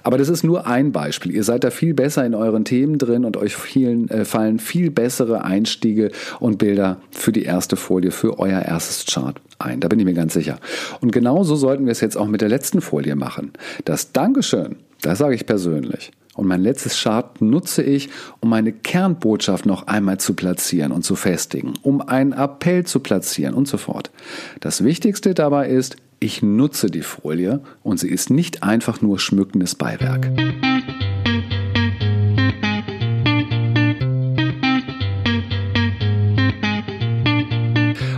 Aber 0.03 0.17
das 0.17 0.29
ist 0.29 0.43
nur 0.43 0.67
ein 0.67 0.91
Beispiel. 0.91 1.33
Ihr 1.33 1.43
seid 1.43 1.63
da 1.63 1.69
viel 1.69 1.93
besser 1.93 2.25
in 2.25 2.35
euren 2.35 2.65
Themen 2.65 2.97
drin 2.97 3.25
und 3.25 3.37
euch 3.37 3.55
vielen, 3.55 4.09
äh, 4.09 4.25
fallen 4.25 4.59
viel 4.59 4.91
bessere 4.91 5.43
Einstiege 5.43 6.11
und 6.39 6.57
Bilder 6.57 7.01
für 7.11 7.31
die 7.31 7.43
erste 7.43 7.75
Folie, 7.75 8.11
für 8.11 8.39
euer 8.39 8.61
erstes 8.61 9.05
Chart 9.05 9.39
ein. 9.59 9.79
Da 9.79 9.87
bin 9.87 9.99
ich 9.99 10.05
mir 10.05 10.13
ganz 10.13 10.33
sicher. 10.33 10.57
Und 11.01 11.11
genauso 11.11 11.55
sollten 11.55 11.85
wir 11.85 11.91
es 11.91 12.01
jetzt 12.01 12.17
auch 12.17 12.27
mit 12.27 12.41
der 12.41 12.49
letzten 12.49 12.81
Folie 12.81 13.15
machen. 13.15 13.51
Das 13.85 14.11
Dankeschön, 14.11 14.77
das 15.01 15.19
sage 15.19 15.35
ich 15.35 15.45
persönlich. 15.45 16.11
Und 16.37 16.45
mein 16.45 16.61
letztes 16.61 17.01
Chart 17.01 17.41
nutze 17.41 17.81
ich, 17.81 18.09
um 18.41 18.49
meine 18.49 18.71
Kernbotschaft 18.71 19.65
noch 19.65 19.87
einmal 19.87 20.19
zu 20.19 20.35
platzieren 20.35 20.91
und 20.91 21.03
zu 21.03 21.15
festigen, 21.15 21.73
um 21.81 21.99
einen 21.99 22.31
Appell 22.31 22.85
zu 22.85 22.99
platzieren 22.99 23.55
und 23.55 23.67
so 23.67 23.77
fort. 23.77 24.11
Das 24.59 24.83
Wichtigste 24.83 25.33
dabei 25.33 25.67
ist, 25.67 25.97
ich 26.19 26.43
nutze 26.43 26.91
die 26.91 27.01
Folie 27.01 27.61
und 27.81 27.99
sie 27.99 28.09
ist 28.09 28.29
nicht 28.29 28.61
einfach 28.61 29.01
nur 29.01 29.19
schmückendes 29.19 29.73
Beiwerk. 29.73 30.29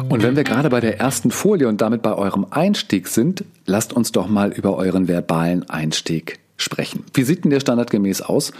Und 0.10 0.24
wenn 0.24 0.36
wir 0.36 0.44
gerade 0.44 0.70
bei 0.70 0.82
der 0.82 1.00
ersten 1.00 1.32
Folie 1.32 1.70
und 1.70 1.80
damit 1.80 2.02
bei 2.02 2.14
eurem 2.14 2.48
Einstieg 2.50 3.08
sind, 3.08 3.46
lasst 3.66 3.94
uns 3.94 4.12
doch 4.12 4.28
mal 4.28 4.52
über 4.52 4.76
euren 4.76 5.08
verbalen 5.08 5.70
Einstieg 5.70 6.40
sprechen. 6.60 7.04
Wie 7.14 7.24
sieht 7.24 7.44
denn 7.44 7.52
der 7.52 7.60
standardgemäß 7.60 8.22
aus? 8.22 8.52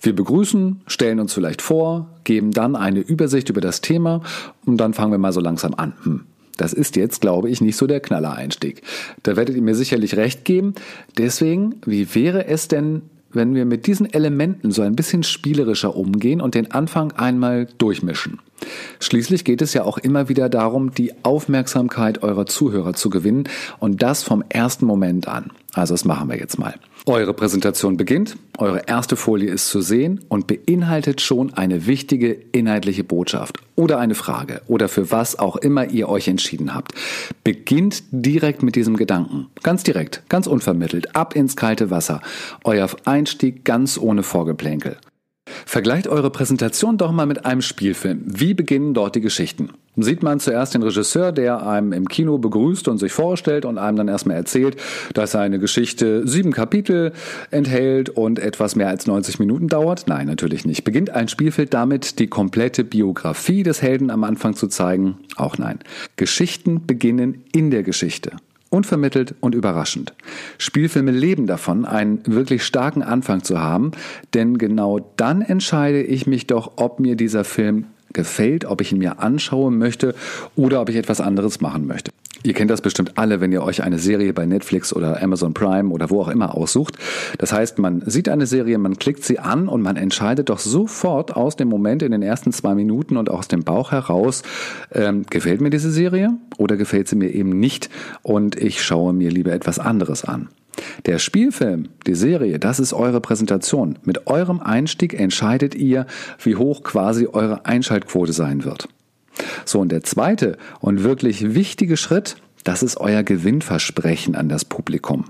Wir 0.00 0.14
begrüßen, 0.14 0.80
stellen 0.86 1.20
uns 1.20 1.34
vielleicht 1.34 1.60
vor, 1.60 2.08
geben 2.24 2.52
dann 2.52 2.76
eine 2.76 3.00
Übersicht 3.00 3.50
über 3.50 3.60
das 3.60 3.80
Thema 3.80 4.22
und 4.64 4.78
dann 4.78 4.94
fangen 4.94 5.12
wir 5.12 5.18
mal 5.18 5.32
so 5.32 5.40
langsam 5.40 5.74
an. 5.74 5.92
Hm. 6.04 6.20
Das 6.56 6.72
ist 6.74 6.96
jetzt, 6.96 7.22
glaube 7.22 7.48
ich, 7.48 7.62
nicht 7.62 7.76
so 7.76 7.86
der 7.86 8.00
Knaller-Einstieg. 8.00 8.82
Da 9.22 9.36
werdet 9.36 9.56
ihr 9.56 9.62
mir 9.62 9.74
sicherlich 9.74 10.16
recht 10.16 10.44
geben. 10.44 10.74
Deswegen, 11.16 11.76
wie 11.86 12.14
wäre 12.14 12.46
es 12.46 12.68
denn, 12.68 13.02
wenn 13.32 13.54
wir 13.54 13.64
mit 13.64 13.86
diesen 13.86 14.12
Elementen 14.12 14.70
so 14.70 14.82
ein 14.82 14.94
bisschen 14.94 15.22
spielerischer 15.22 15.96
umgehen 15.96 16.42
und 16.42 16.54
den 16.54 16.70
Anfang 16.70 17.12
einmal 17.12 17.66
durchmischen? 17.78 18.40
Schließlich 18.98 19.44
geht 19.44 19.62
es 19.62 19.72
ja 19.72 19.84
auch 19.84 19.96
immer 19.96 20.28
wieder 20.28 20.50
darum, 20.50 20.92
die 20.92 21.12
Aufmerksamkeit 21.24 22.22
eurer 22.22 22.44
Zuhörer 22.44 22.92
zu 22.92 23.08
gewinnen 23.08 23.44
und 23.78 24.02
das 24.02 24.22
vom 24.22 24.44
ersten 24.50 24.84
Moment 24.84 25.28
an. 25.28 25.52
Also 25.74 25.94
das 25.94 26.04
machen 26.04 26.28
wir 26.28 26.36
jetzt 26.36 26.58
mal. 26.58 26.74
Eure 27.06 27.32
Präsentation 27.32 27.96
beginnt, 27.96 28.36
eure 28.58 28.86
erste 28.86 29.16
Folie 29.16 29.50
ist 29.50 29.68
zu 29.68 29.80
sehen 29.80 30.20
und 30.28 30.46
beinhaltet 30.46 31.20
schon 31.20 31.54
eine 31.54 31.86
wichtige 31.86 32.32
inhaltliche 32.52 33.04
Botschaft 33.04 33.58
oder 33.76 33.98
eine 33.98 34.14
Frage 34.14 34.62
oder 34.66 34.88
für 34.88 35.10
was 35.10 35.38
auch 35.38 35.56
immer 35.56 35.88
ihr 35.90 36.08
euch 36.08 36.28
entschieden 36.28 36.74
habt. 36.74 36.92
Beginnt 37.44 38.02
direkt 38.10 38.62
mit 38.62 38.76
diesem 38.76 38.96
Gedanken. 38.96 39.46
Ganz 39.62 39.82
direkt, 39.82 40.22
ganz 40.28 40.46
unvermittelt, 40.46 41.16
ab 41.16 41.34
ins 41.34 41.56
kalte 41.56 41.90
Wasser. 41.90 42.20
Euer 42.64 42.88
Einstieg 43.04 43.64
ganz 43.64 43.96
ohne 43.96 44.22
Vorgeplänkel. 44.22 44.96
Vergleicht 45.66 46.08
eure 46.08 46.30
Präsentation 46.30 46.98
doch 46.98 47.12
mal 47.12 47.26
mit 47.26 47.44
einem 47.44 47.62
Spielfilm. 47.62 48.22
Wie 48.26 48.54
beginnen 48.54 48.94
dort 48.94 49.14
die 49.14 49.20
Geschichten? 49.20 49.70
Sieht 49.96 50.22
man 50.22 50.38
zuerst 50.38 50.74
den 50.74 50.82
Regisseur, 50.82 51.32
der 51.32 51.66
einem 51.66 51.92
im 51.92 52.08
Kino 52.08 52.38
begrüßt 52.38 52.88
und 52.88 52.98
sich 52.98 53.12
vorstellt 53.12 53.64
und 53.64 53.76
einem 53.76 53.96
dann 53.96 54.08
erstmal 54.08 54.36
erzählt, 54.36 54.76
dass 55.14 55.32
seine 55.32 55.58
Geschichte 55.58 56.26
sieben 56.26 56.52
Kapitel 56.52 57.12
enthält 57.50 58.08
und 58.08 58.38
etwas 58.38 58.76
mehr 58.76 58.88
als 58.88 59.06
90 59.06 59.40
Minuten 59.40 59.68
dauert? 59.68 60.04
Nein, 60.06 60.26
natürlich 60.26 60.64
nicht. 60.64 60.84
Beginnt 60.84 61.10
ein 61.10 61.28
Spielfilm 61.28 61.70
damit, 61.70 62.18
die 62.18 62.28
komplette 62.28 62.84
Biografie 62.84 63.62
des 63.62 63.82
Helden 63.82 64.10
am 64.10 64.24
Anfang 64.24 64.54
zu 64.54 64.68
zeigen? 64.68 65.18
Auch 65.36 65.58
nein. 65.58 65.80
Geschichten 66.16 66.86
beginnen 66.86 67.44
in 67.52 67.70
der 67.70 67.82
Geschichte. 67.82 68.32
Unvermittelt 68.70 69.34
und 69.40 69.54
überraschend. 69.54 70.14
Spielfilme 70.58 71.10
leben 71.10 71.46
davon, 71.46 71.84
einen 71.84 72.22
wirklich 72.26 72.64
starken 72.64 73.02
Anfang 73.02 73.42
zu 73.42 73.60
haben, 73.60 73.90
denn 74.32 74.58
genau 74.58 75.12
dann 75.16 75.42
entscheide 75.42 76.02
ich 76.02 76.26
mich 76.26 76.46
doch, 76.46 76.72
ob 76.76 77.00
mir 77.00 77.16
dieser 77.16 77.44
Film 77.44 77.86
gefällt, 78.12 78.64
ob 78.64 78.80
ich 78.80 78.92
ihn 78.92 78.98
mir 78.98 79.20
anschauen 79.20 79.76
möchte 79.76 80.14
oder 80.56 80.80
ob 80.80 80.88
ich 80.88 80.96
etwas 80.96 81.20
anderes 81.20 81.60
machen 81.60 81.86
möchte. 81.86 82.10
Ihr 82.42 82.54
kennt 82.54 82.70
das 82.70 82.80
bestimmt 82.80 83.18
alle, 83.18 83.40
wenn 83.40 83.52
ihr 83.52 83.62
euch 83.62 83.82
eine 83.82 83.98
Serie 83.98 84.32
bei 84.32 84.46
Netflix 84.46 84.94
oder 84.94 85.22
Amazon 85.22 85.52
Prime 85.52 85.90
oder 85.90 86.08
wo 86.08 86.22
auch 86.22 86.28
immer 86.28 86.54
aussucht. 86.56 86.96
Das 87.36 87.52
heißt, 87.52 87.78
man 87.78 88.02
sieht 88.06 88.30
eine 88.30 88.46
Serie, 88.46 88.78
man 88.78 88.96
klickt 88.96 89.24
sie 89.24 89.38
an 89.38 89.68
und 89.68 89.82
man 89.82 89.96
entscheidet 89.96 90.48
doch 90.48 90.58
sofort 90.58 91.36
aus 91.36 91.56
dem 91.56 91.68
Moment 91.68 92.02
in 92.02 92.12
den 92.12 92.22
ersten 92.22 92.52
zwei 92.52 92.74
Minuten 92.74 93.18
und 93.18 93.28
aus 93.28 93.48
dem 93.48 93.62
Bauch 93.62 93.92
heraus, 93.92 94.42
ähm, 94.92 95.26
gefällt 95.28 95.60
mir 95.60 95.68
diese 95.68 95.90
Serie 95.90 96.30
oder 96.56 96.78
gefällt 96.78 97.08
sie 97.08 97.16
mir 97.16 97.28
eben 97.28 97.60
nicht 97.60 97.90
und 98.22 98.56
ich 98.56 98.82
schaue 98.82 99.12
mir 99.12 99.30
lieber 99.30 99.52
etwas 99.52 99.78
anderes 99.78 100.24
an. 100.24 100.48
Der 101.04 101.18
Spielfilm, 101.18 101.88
die 102.06 102.14
Serie, 102.14 102.58
das 102.58 102.80
ist 102.80 102.94
eure 102.94 103.20
Präsentation. 103.20 103.98
Mit 104.04 104.28
eurem 104.28 104.60
Einstieg 104.60 105.12
entscheidet 105.12 105.74
ihr, 105.74 106.06
wie 106.42 106.56
hoch 106.56 106.84
quasi 106.84 107.26
eure 107.26 107.66
Einschaltquote 107.66 108.32
sein 108.32 108.64
wird. 108.64 108.88
So, 109.64 109.80
und 109.80 109.92
der 109.92 110.02
zweite 110.02 110.58
und 110.80 111.04
wirklich 111.04 111.54
wichtige 111.54 111.96
Schritt, 111.96 112.36
das 112.64 112.82
ist 112.82 112.98
euer 112.98 113.22
Gewinnversprechen 113.22 114.34
an 114.34 114.48
das 114.48 114.64
Publikum. 114.64 115.26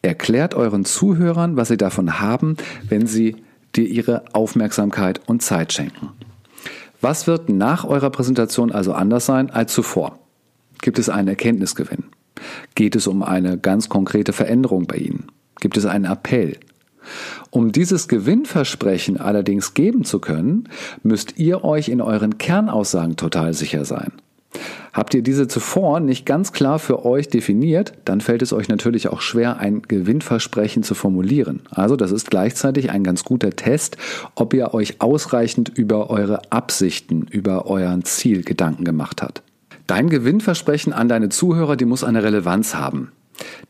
Erklärt 0.00 0.54
euren 0.54 0.84
Zuhörern, 0.84 1.56
was 1.56 1.68
sie 1.68 1.76
davon 1.76 2.20
haben, 2.20 2.56
wenn 2.88 3.06
sie 3.06 3.36
dir 3.76 3.86
ihre 3.86 4.24
Aufmerksamkeit 4.32 5.20
und 5.26 5.42
Zeit 5.42 5.72
schenken. 5.72 6.10
Was 7.00 7.26
wird 7.26 7.48
nach 7.48 7.84
eurer 7.84 8.10
Präsentation 8.10 8.72
also 8.72 8.92
anders 8.92 9.26
sein 9.26 9.50
als 9.50 9.72
zuvor? 9.72 10.18
Gibt 10.80 10.98
es 10.98 11.08
einen 11.08 11.28
Erkenntnisgewinn? 11.28 12.04
Geht 12.74 12.96
es 12.96 13.06
um 13.06 13.22
eine 13.22 13.58
ganz 13.58 13.88
konkrete 13.88 14.32
Veränderung 14.32 14.86
bei 14.86 14.96
Ihnen? 14.96 15.26
Gibt 15.60 15.76
es 15.76 15.86
einen 15.86 16.04
Appell? 16.04 16.58
Um 17.50 17.72
dieses 17.72 18.08
Gewinnversprechen 18.08 19.18
allerdings 19.18 19.74
geben 19.74 20.04
zu 20.04 20.20
können, 20.20 20.68
müsst 21.02 21.38
ihr 21.38 21.64
euch 21.64 21.88
in 21.88 22.00
euren 22.00 22.38
Kernaussagen 22.38 23.16
total 23.16 23.54
sicher 23.54 23.84
sein. 23.84 24.12
Habt 24.92 25.14
ihr 25.14 25.22
diese 25.22 25.48
zuvor 25.48 26.00
nicht 26.00 26.26
ganz 26.26 26.52
klar 26.52 26.78
für 26.78 27.06
euch 27.06 27.28
definiert, 27.28 27.94
dann 28.04 28.20
fällt 28.20 28.42
es 28.42 28.52
euch 28.52 28.68
natürlich 28.68 29.08
auch 29.08 29.22
schwer, 29.22 29.58
ein 29.58 29.82
Gewinnversprechen 29.82 30.82
zu 30.82 30.94
formulieren. 30.94 31.60
Also 31.70 31.96
das 31.96 32.12
ist 32.12 32.30
gleichzeitig 32.30 32.90
ein 32.90 33.02
ganz 33.02 33.24
guter 33.24 33.50
Test, 33.50 33.96
ob 34.34 34.52
ihr 34.52 34.74
euch 34.74 35.00
ausreichend 35.00 35.70
über 35.70 36.10
eure 36.10 36.42
Absichten, 36.50 37.22
über 37.22 37.66
euren 37.66 38.04
Ziel 38.04 38.42
Gedanken 38.42 38.84
gemacht 38.84 39.22
habt. 39.22 39.42
Dein 39.86 40.10
Gewinnversprechen 40.10 40.92
an 40.92 41.08
deine 41.08 41.30
Zuhörer, 41.30 41.76
die 41.76 41.86
muss 41.86 42.04
eine 42.04 42.22
Relevanz 42.22 42.74
haben. 42.74 43.12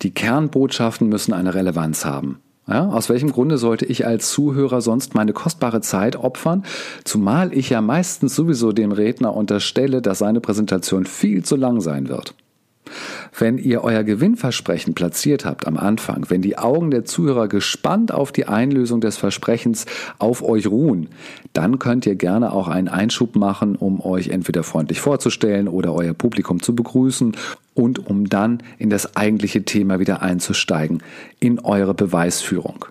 Die 0.02 0.10
Kernbotschaften 0.10 1.08
müssen 1.08 1.32
eine 1.32 1.54
Relevanz 1.54 2.04
haben. 2.04 2.40
Ja, 2.68 2.88
aus 2.88 3.08
welchem 3.08 3.32
Grunde 3.32 3.58
sollte 3.58 3.86
ich 3.86 4.06
als 4.06 4.30
Zuhörer 4.30 4.80
sonst 4.80 5.14
meine 5.14 5.32
kostbare 5.32 5.80
Zeit 5.80 6.16
opfern, 6.16 6.64
zumal 7.04 7.52
ich 7.52 7.70
ja 7.70 7.80
meistens 7.80 8.36
sowieso 8.36 8.72
dem 8.72 8.92
Redner 8.92 9.34
unterstelle, 9.34 10.00
dass 10.00 10.20
seine 10.20 10.40
Präsentation 10.40 11.04
viel 11.04 11.44
zu 11.44 11.56
lang 11.56 11.80
sein 11.80 12.08
wird? 12.08 12.34
Wenn 13.38 13.58
ihr 13.58 13.84
euer 13.84 14.02
Gewinnversprechen 14.02 14.94
platziert 14.94 15.44
habt 15.44 15.66
am 15.66 15.76
Anfang, 15.76 16.26
wenn 16.28 16.42
die 16.42 16.58
Augen 16.58 16.90
der 16.90 17.04
Zuhörer 17.04 17.48
gespannt 17.48 18.12
auf 18.12 18.32
die 18.32 18.46
Einlösung 18.46 19.00
des 19.00 19.16
Versprechens 19.16 19.86
auf 20.18 20.42
euch 20.42 20.66
ruhen, 20.66 21.08
dann 21.52 21.78
könnt 21.78 22.06
ihr 22.06 22.14
gerne 22.14 22.52
auch 22.52 22.68
einen 22.68 22.88
Einschub 22.88 23.36
machen, 23.36 23.76
um 23.76 24.00
euch 24.00 24.28
entweder 24.28 24.62
freundlich 24.62 25.00
vorzustellen 25.00 25.68
oder 25.68 25.94
euer 25.94 26.14
Publikum 26.14 26.62
zu 26.62 26.74
begrüßen 26.74 27.36
und 27.74 28.06
um 28.06 28.28
dann 28.28 28.62
in 28.78 28.90
das 28.90 29.16
eigentliche 29.16 29.64
Thema 29.64 29.98
wieder 29.98 30.22
einzusteigen, 30.22 31.02
in 31.40 31.58
eure 31.60 31.94
Beweisführung. 31.94 32.86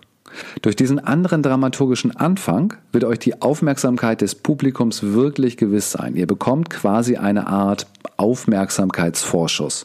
Durch 0.61 0.75
diesen 0.75 0.99
anderen 0.99 1.43
dramaturgischen 1.43 2.15
Anfang 2.15 2.75
wird 2.91 3.03
euch 3.03 3.19
die 3.19 3.41
Aufmerksamkeit 3.41 4.21
des 4.21 4.35
Publikums 4.35 5.03
wirklich 5.03 5.57
gewiss 5.57 5.91
sein. 5.91 6.15
Ihr 6.15 6.27
bekommt 6.27 6.69
quasi 6.69 7.17
eine 7.17 7.47
Art 7.47 7.87
Aufmerksamkeitsvorschuss. 8.21 9.83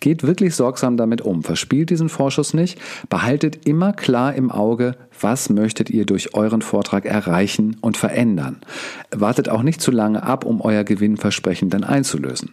Geht 0.00 0.22
wirklich 0.22 0.54
sorgsam 0.54 0.96
damit 0.96 1.20
um. 1.20 1.42
Verspielt 1.42 1.90
diesen 1.90 2.08
Vorschuss 2.08 2.54
nicht. 2.54 2.80
Behaltet 3.10 3.66
immer 3.66 3.92
klar 3.92 4.34
im 4.34 4.50
Auge, 4.50 4.96
was 5.20 5.50
möchtet 5.50 5.90
ihr 5.90 6.06
durch 6.06 6.34
euren 6.34 6.62
Vortrag 6.62 7.04
erreichen 7.04 7.76
und 7.82 7.98
verändern. 7.98 8.62
Wartet 9.14 9.50
auch 9.50 9.62
nicht 9.62 9.82
zu 9.82 9.90
lange 9.90 10.22
ab, 10.22 10.46
um 10.46 10.62
euer 10.62 10.82
Gewinnversprechen 10.84 11.68
dann 11.68 11.84
einzulösen. 11.84 12.52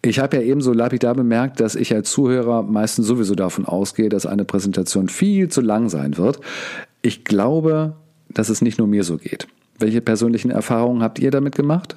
Ich 0.00 0.20
habe 0.20 0.36
ja 0.36 0.42
ebenso 0.42 0.72
lapidar 0.72 1.16
bemerkt, 1.16 1.58
dass 1.58 1.74
ich 1.74 1.92
als 1.92 2.12
Zuhörer 2.12 2.62
meistens 2.62 3.08
sowieso 3.08 3.34
davon 3.34 3.64
ausgehe, 3.64 4.08
dass 4.08 4.26
eine 4.26 4.44
Präsentation 4.44 5.08
viel 5.08 5.48
zu 5.48 5.60
lang 5.60 5.88
sein 5.88 6.16
wird. 6.16 6.38
Ich 7.02 7.24
glaube, 7.24 7.96
dass 8.28 8.48
es 8.48 8.62
nicht 8.62 8.78
nur 8.78 8.86
mir 8.86 9.02
so 9.02 9.16
geht. 9.16 9.48
Welche 9.80 10.00
persönlichen 10.00 10.52
Erfahrungen 10.52 11.02
habt 11.02 11.18
ihr 11.18 11.32
damit 11.32 11.56
gemacht? 11.56 11.96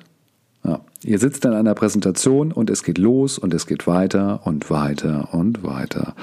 Ja. 0.64 0.80
Ihr 1.04 1.18
sitzt 1.18 1.46
in 1.46 1.54
einer 1.54 1.74
Präsentation 1.74 2.52
und 2.52 2.70
es 2.70 2.84
geht 2.84 2.98
los 2.98 3.40
und 3.40 3.54
es 3.54 3.66
geht 3.66 3.88
weiter 3.88 4.42
und 4.46 4.70
weiter 4.70 5.30
und 5.34 5.64
weiter. 5.64 6.14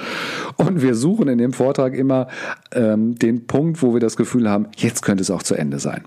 Und 0.55 0.81
wir 0.81 0.95
suchen 0.95 1.27
in 1.27 1.37
dem 1.37 1.51
Vortrag 1.51 1.93
immer 1.93 2.27
ähm, 2.71 3.15
den 3.19 3.47
Punkt, 3.47 3.81
wo 3.81 3.93
wir 3.93 3.99
das 3.99 4.15
Gefühl 4.15 4.49
haben, 4.49 4.67
jetzt 4.77 5.01
könnte 5.01 5.21
es 5.21 5.31
auch 5.31 5.43
zu 5.43 5.55
Ende 5.55 5.79
sein. 5.79 6.03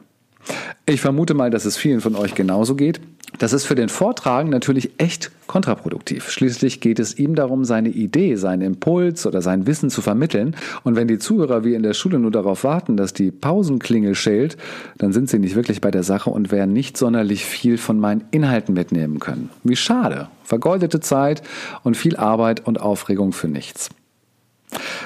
Ich 0.85 1.01
vermute 1.01 1.35
mal, 1.35 1.51
dass 1.51 1.65
es 1.65 1.77
vielen 1.77 2.01
von 2.01 2.17
euch 2.17 2.35
genauso 2.35 2.75
geht. 2.75 3.01
Das 3.39 3.53
ist 3.53 3.65
für 3.65 3.77
den 3.77 3.89
Vortragen 3.89 4.51
natürlich 4.51 4.91
echt 4.99 5.31
kontraproduktiv. 5.47 6.29
Schließlich 6.29 6.81
geht 6.81 6.99
es 6.99 7.17
ihm 7.17 7.35
darum, 7.35 7.65
seine 7.65 7.89
Idee, 7.89 8.35
seinen 8.35 8.63
Impuls 8.63 9.25
oder 9.25 9.43
sein 9.43 9.67
Wissen 9.67 9.91
zu 9.91 10.03
vermitteln. 10.03 10.57
Und 10.83 10.97
wenn 10.97 11.09
die 11.09 11.19
Zuhörer 11.19 11.65
wie 11.65 11.75
in 11.75 11.85
der 11.85 11.95
Schule 11.95 12.19
nur 12.19 12.33
darauf 12.33 12.65
warten, 12.65 12.97
dass 12.97 13.15
die 13.15 13.31
Pausenklingel 13.31 14.17
schält, 14.17 14.57
dann 14.99 15.13
sind 15.13 15.31
sie 15.31 15.39
nicht 15.39 15.55
wirklich 15.55 15.81
bei 15.81 15.91
der 15.91 16.03
Sache 16.03 16.31
und 16.31 16.51
werden 16.51 16.73
nicht 16.73 16.97
sonderlich 16.97 17.45
viel 17.45 17.79
von 17.79 17.99
meinen 18.01 18.25
Inhalten 18.33 18.75
mitnehmen 18.75 19.21
können. 19.21 19.51
Wie 19.63 19.77
schade. 19.77 20.29
Vergeudete 20.43 20.99
Zeit 20.99 21.43
und 21.85 21.97
viel 21.97 22.17
Arbeit 22.17 22.67
und 22.67 22.81
Aufregung 22.81 23.33
für 23.33 23.49
nichts. 23.49 23.89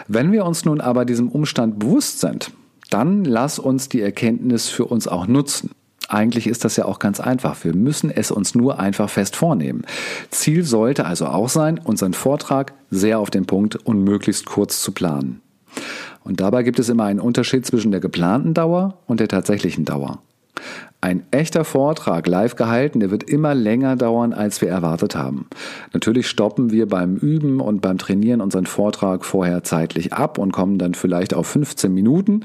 Wenn 0.08 0.32
wir 0.32 0.46
uns 0.46 0.64
nun 0.64 0.80
aber 0.80 1.04
diesem 1.04 1.28
Umstand 1.28 1.78
bewusst 1.78 2.20
sind, 2.20 2.50
dann 2.90 3.24
lass 3.24 3.58
uns 3.58 3.88
die 3.88 4.00
Erkenntnis 4.00 4.68
für 4.68 4.84
uns 4.84 5.08
auch 5.08 5.26
nutzen. 5.26 5.70
Eigentlich 6.08 6.46
ist 6.46 6.64
das 6.64 6.76
ja 6.76 6.84
auch 6.84 7.00
ganz 7.00 7.18
einfach. 7.18 7.64
Wir 7.64 7.74
müssen 7.74 8.10
es 8.10 8.30
uns 8.30 8.54
nur 8.54 8.78
einfach 8.78 9.10
fest 9.10 9.34
vornehmen. 9.34 9.82
Ziel 10.30 10.62
sollte 10.62 11.04
also 11.04 11.26
auch 11.26 11.48
sein, 11.48 11.80
unseren 11.82 12.14
Vortrag 12.14 12.74
sehr 12.90 13.18
auf 13.18 13.30
den 13.30 13.46
Punkt 13.46 13.74
und 13.74 14.04
möglichst 14.04 14.46
kurz 14.46 14.82
zu 14.82 14.92
planen. 14.92 15.40
Und 16.22 16.40
dabei 16.40 16.62
gibt 16.62 16.78
es 16.78 16.88
immer 16.88 17.04
einen 17.04 17.20
Unterschied 17.20 17.66
zwischen 17.66 17.90
der 17.90 18.00
geplanten 18.00 18.54
Dauer 18.54 18.98
und 19.06 19.20
der 19.20 19.28
tatsächlichen 19.28 19.84
Dauer. 19.84 20.20
Ein 21.00 21.24
echter 21.30 21.64
Vortrag 21.64 22.26
live 22.26 22.56
gehalten, 22.56 23.00
der 23.00 23.10
wird 23.10 23.22
immer 23.24 23.54
länger 23.54 23.96
dauern, 23.96 24.32
als 24.32 24.60
wir 24.60 24.68
erwartet 24.68 25.14
haben. 25.14 25.46
Natürlich 25.92 26.26
stoppen 26.26 26.72
wir 26.72 26.88
beim 26.88 27.16
Üben 27.16 27.60
und 27.60 27.82
beim 27.82 27.98
Trainieren 27.98 28.40
unseren 28.40 28.66
Vortrag 28.66 29.24
vorher 29.24 29.62
zeitlich 29.62 30.14
ab 30.14 30.38
und 30.38 30.52
kommen 30.52 30.78
dann 30.78 30.94
vielleicht 30.94 31.34
auf 31.34 31.46
15 31.48 31.92
Minuten. 31.92 32.44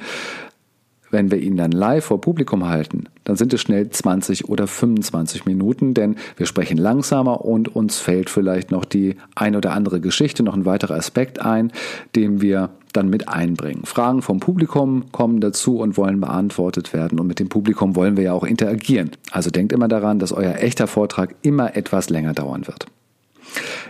Wenn 1.10 1.30
wir 1.30 1.40
ihn 1.40 1.58
dann 1.58 1.72
live 1.72 2.06
vor 2.06 2.22
Publikum 2.22 2.68
halten, 2.68 3.06
dann 3.26 3.36
sind 3.36 3.54
es 3.54 3.62
schnell 3.62 3.90
20 3.90 4.48
oder 4.48 4.66
25 4.66 5.46
Minuten, 5.46 5.94
denn 5.94 6.16
wir 6.38 6.46
sprechen 6.46 6.78
langsamer 6.78 7.44
und 7.44 7.76
uns 7.76 8.00
fällt 8.00 8.30
vielleicht 8.30 8.72
noch 8.72 8.86
die 8.86 9.18
ein 9.36 9.56
oder 9.56 9.74
andere 9.74 10.00
Geschichte, 10.00 10.42
noch 10.42 10.56
ein 10.56 10.66
weiterer 10.66 10.96
Aspekt 10.96 11.40
ein, 11.40 11.74
den 12.16 12.42
wir 12.42 12.70
dann 12.94 13.10
mit 13.10 13.28
einbringen. 13.28 13.86
Fragen 13.86 14.22
vom 14.22 14.40
Publikum 14.40 15.12
kommen 15.12 15.42
dazu 15.42 15.78
und 15.80 15.98
wollen 15.98 16.20
beantwortet 16.20 16.94
werden 16.94 17.20
und 17.20 17.28
mit 17.28 17.40
dem 17.40 17.50
Publikum 17.50 17.96
wollen 17.96 18.18
wir 18.18 18.24
ja 18.26 18.34
auch 18.34 18.44
interagieren. 18.44 19.12
Also 19.32 19.50
denkt 19.50 19.74
immer 19.74 19.88
daran, 19.88 20.20
dass 20.20 20.32
euer 20.32 20.56
echter 20.56 20.88
Vortrag 20.88 21.36
immer 21.42 21.76
etwas 21.76 22.10
länger 22.10 22.34
dauern 22.34 22.68
wird. 22.68 22.86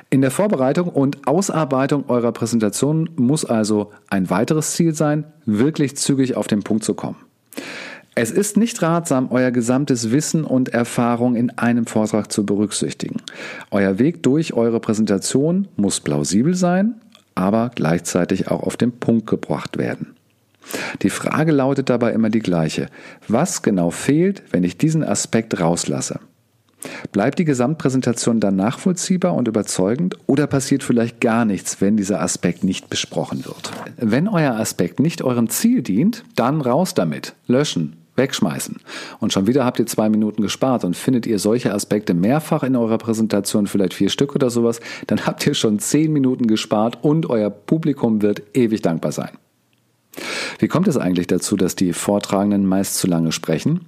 In 0.10 0.22
der 0.22 0.32
Vorbereitung 0.32 0.90
und 0.90 1.28
Ausarbeitung 1.28 2.10
eurer 2.10 2.32
Präsentation 2.32 3.10
muss 3.16 3.46
also 3.46 3.92
ein 4.10 4.30
weiteres 4.30 4.72
Ziel 4.72 4.94
sein, 4.94 5.26
wirklich 5.46 5.96
zügig 5.96 6.36
auf 6.36 6.48
den 6.48 6.64
Punkt 6.64 6.84
zu 6.84 6.94
kommen. 6.94 7.18
Es 8.14 8.30
ist 8.30 8.58
nicht 8.58 8.82
ratsam, 8.82 9.30
euer 9.32 9.52
gesamtes 9.52 10.12
Wissen 10.12 10.44
und 10.44 10.70
Erfahrung 10.70 11.36
in 11.36 11.50
einem 11.52 11.86
Vortrag 11.86 12.30
zu 12.30 12.46
berücksichtigen. 12.46 13.22
Euer 13.72 14.00
Weg 14.00 14.22
durch 14.22 14.54
eure 14.54 14.82
Präsentation 14.82 15.70
muss 15.78 16.02
plausibel 16.02 16.54
sein, 16.54 16.96
aber 17.36 17.72
gleichzeitig 17.74 18.50
auch 18.50 18.64
auf 18.64 18.78
den 18.78 18.92
Punkt 18.92 19.28
gebracht 19.28 19.78
werden. 19.78 20.16
Die 21.02 21.10
Frage 21.10 21.52
lautet 21.52 21.90
dabei 21.90 22.12
immer 22.12 22.30
die 22.30 22.40
gleiche. 22.40 22.88
Was 23.28 23.62
genau 23.62 23.90
fehlt, 23.90 24.44
wenn 24.52 24.64
ich 24.64 24.78
diesen 24.78 25.04
Aspekt 25.04 25.60
rauslasse? 25.60 26.20
Bleibt 27.12 27.40
die 27.40 27.46
Gesamtpräsentation 27.46 28.40
dann 28.40 28.56
nachvollziehbar 28.56 29.36
und 29.36 29.48
überzeugend 29.48 30.18
oder 30.26 30.48
passiert 30.48 30.84
vielleicht 30.84 31.20
gar 31.20 31.46
nichts, 31.46 31.80
wenn 31.80 31.98
dieser 31.98 32.22
Aspekt 32.22 32.64
nicht 32.64 32.90
besprochen 32.90 33.46
wird? 33.46 33.72
Wenn 33.98 34.28
euer 34.28 34.56
Aspekt 34.56 35.00
nicht 35.00 35.22
eurem 35.22 35.50
Ziel 35.50 35.84
dient, 35.84 36.24
dann 36.36 36.62
raus 36.62 36.94
damit, 36.94 37.36
löschen, 37.48 37.98
wegschmeißen. 38.22 38.78
Und 39.20 39.34
schon 39.34 39.48
wieder 39.48 39.66
habt 39.66 39.80
ihr 39.80 39.88
zwei 39.88 40.08
Minuten 40.08 40.42
gespart 40.42 40.86
und 40.86 40.96
findet 40.96 41.26
ihr 41.26 41.40
solche 41.40 41.74
Aspekte 41.74 42.14
mehrfach 42.14 42.64
in 42.64 42.76
eurer 42.76 42.98
Präsentation, 42.98 43.68
vielleicht 43.68 43.96
vier 43.96 44.10
Stück 44.10 44.36
oder 44.36 44.50
sowas, 44.50 44.80
dann 45.08 45.26
habt 45.26 45.46
ihr 45.46 45.56
schon 45.56 45.80
zehn 45.80 46.14
Minuten 46.14 46.48
gespart 46.48 47.00
und 47.04 47.30
euer 47.30 47.50
Publikum 47.50 48.22
wird 48.22 48.44
ewig 48.54 48.82
dankbar 48.82 49.12
sein. 49.12 49.32
Wie 50.60 50.68
kommt 50.68 50.88
es 50.88 50.98
eigentlich 50.98 51.28
dazu, 51.28 51.58
dass 51.58 51.76
die 51.76 51.94
Vortragenden 51.94 52.66
meist 52.66 52.98
zu 52.98 53.08
lange 53.08 53.32
sprechen? 53.32 53.82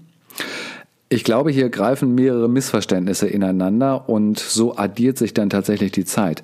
Ich 1.13 1.23
glaube, 1.23 1.51
hier 1.51 1.69
greifen 1.69 2.15
mehrere 2.15 2.49
Missverständnisse 2.49 3.27
ineinander 3.27 4.09
und 4.09 4.39
so 4.39 4.77
addiert 4.77 5.19
sich 5.19 5.35
dann 5.35 5.51
tatsächlich 5.51 5.91
die 5.91 6.05
Zeit. 6.05 6.41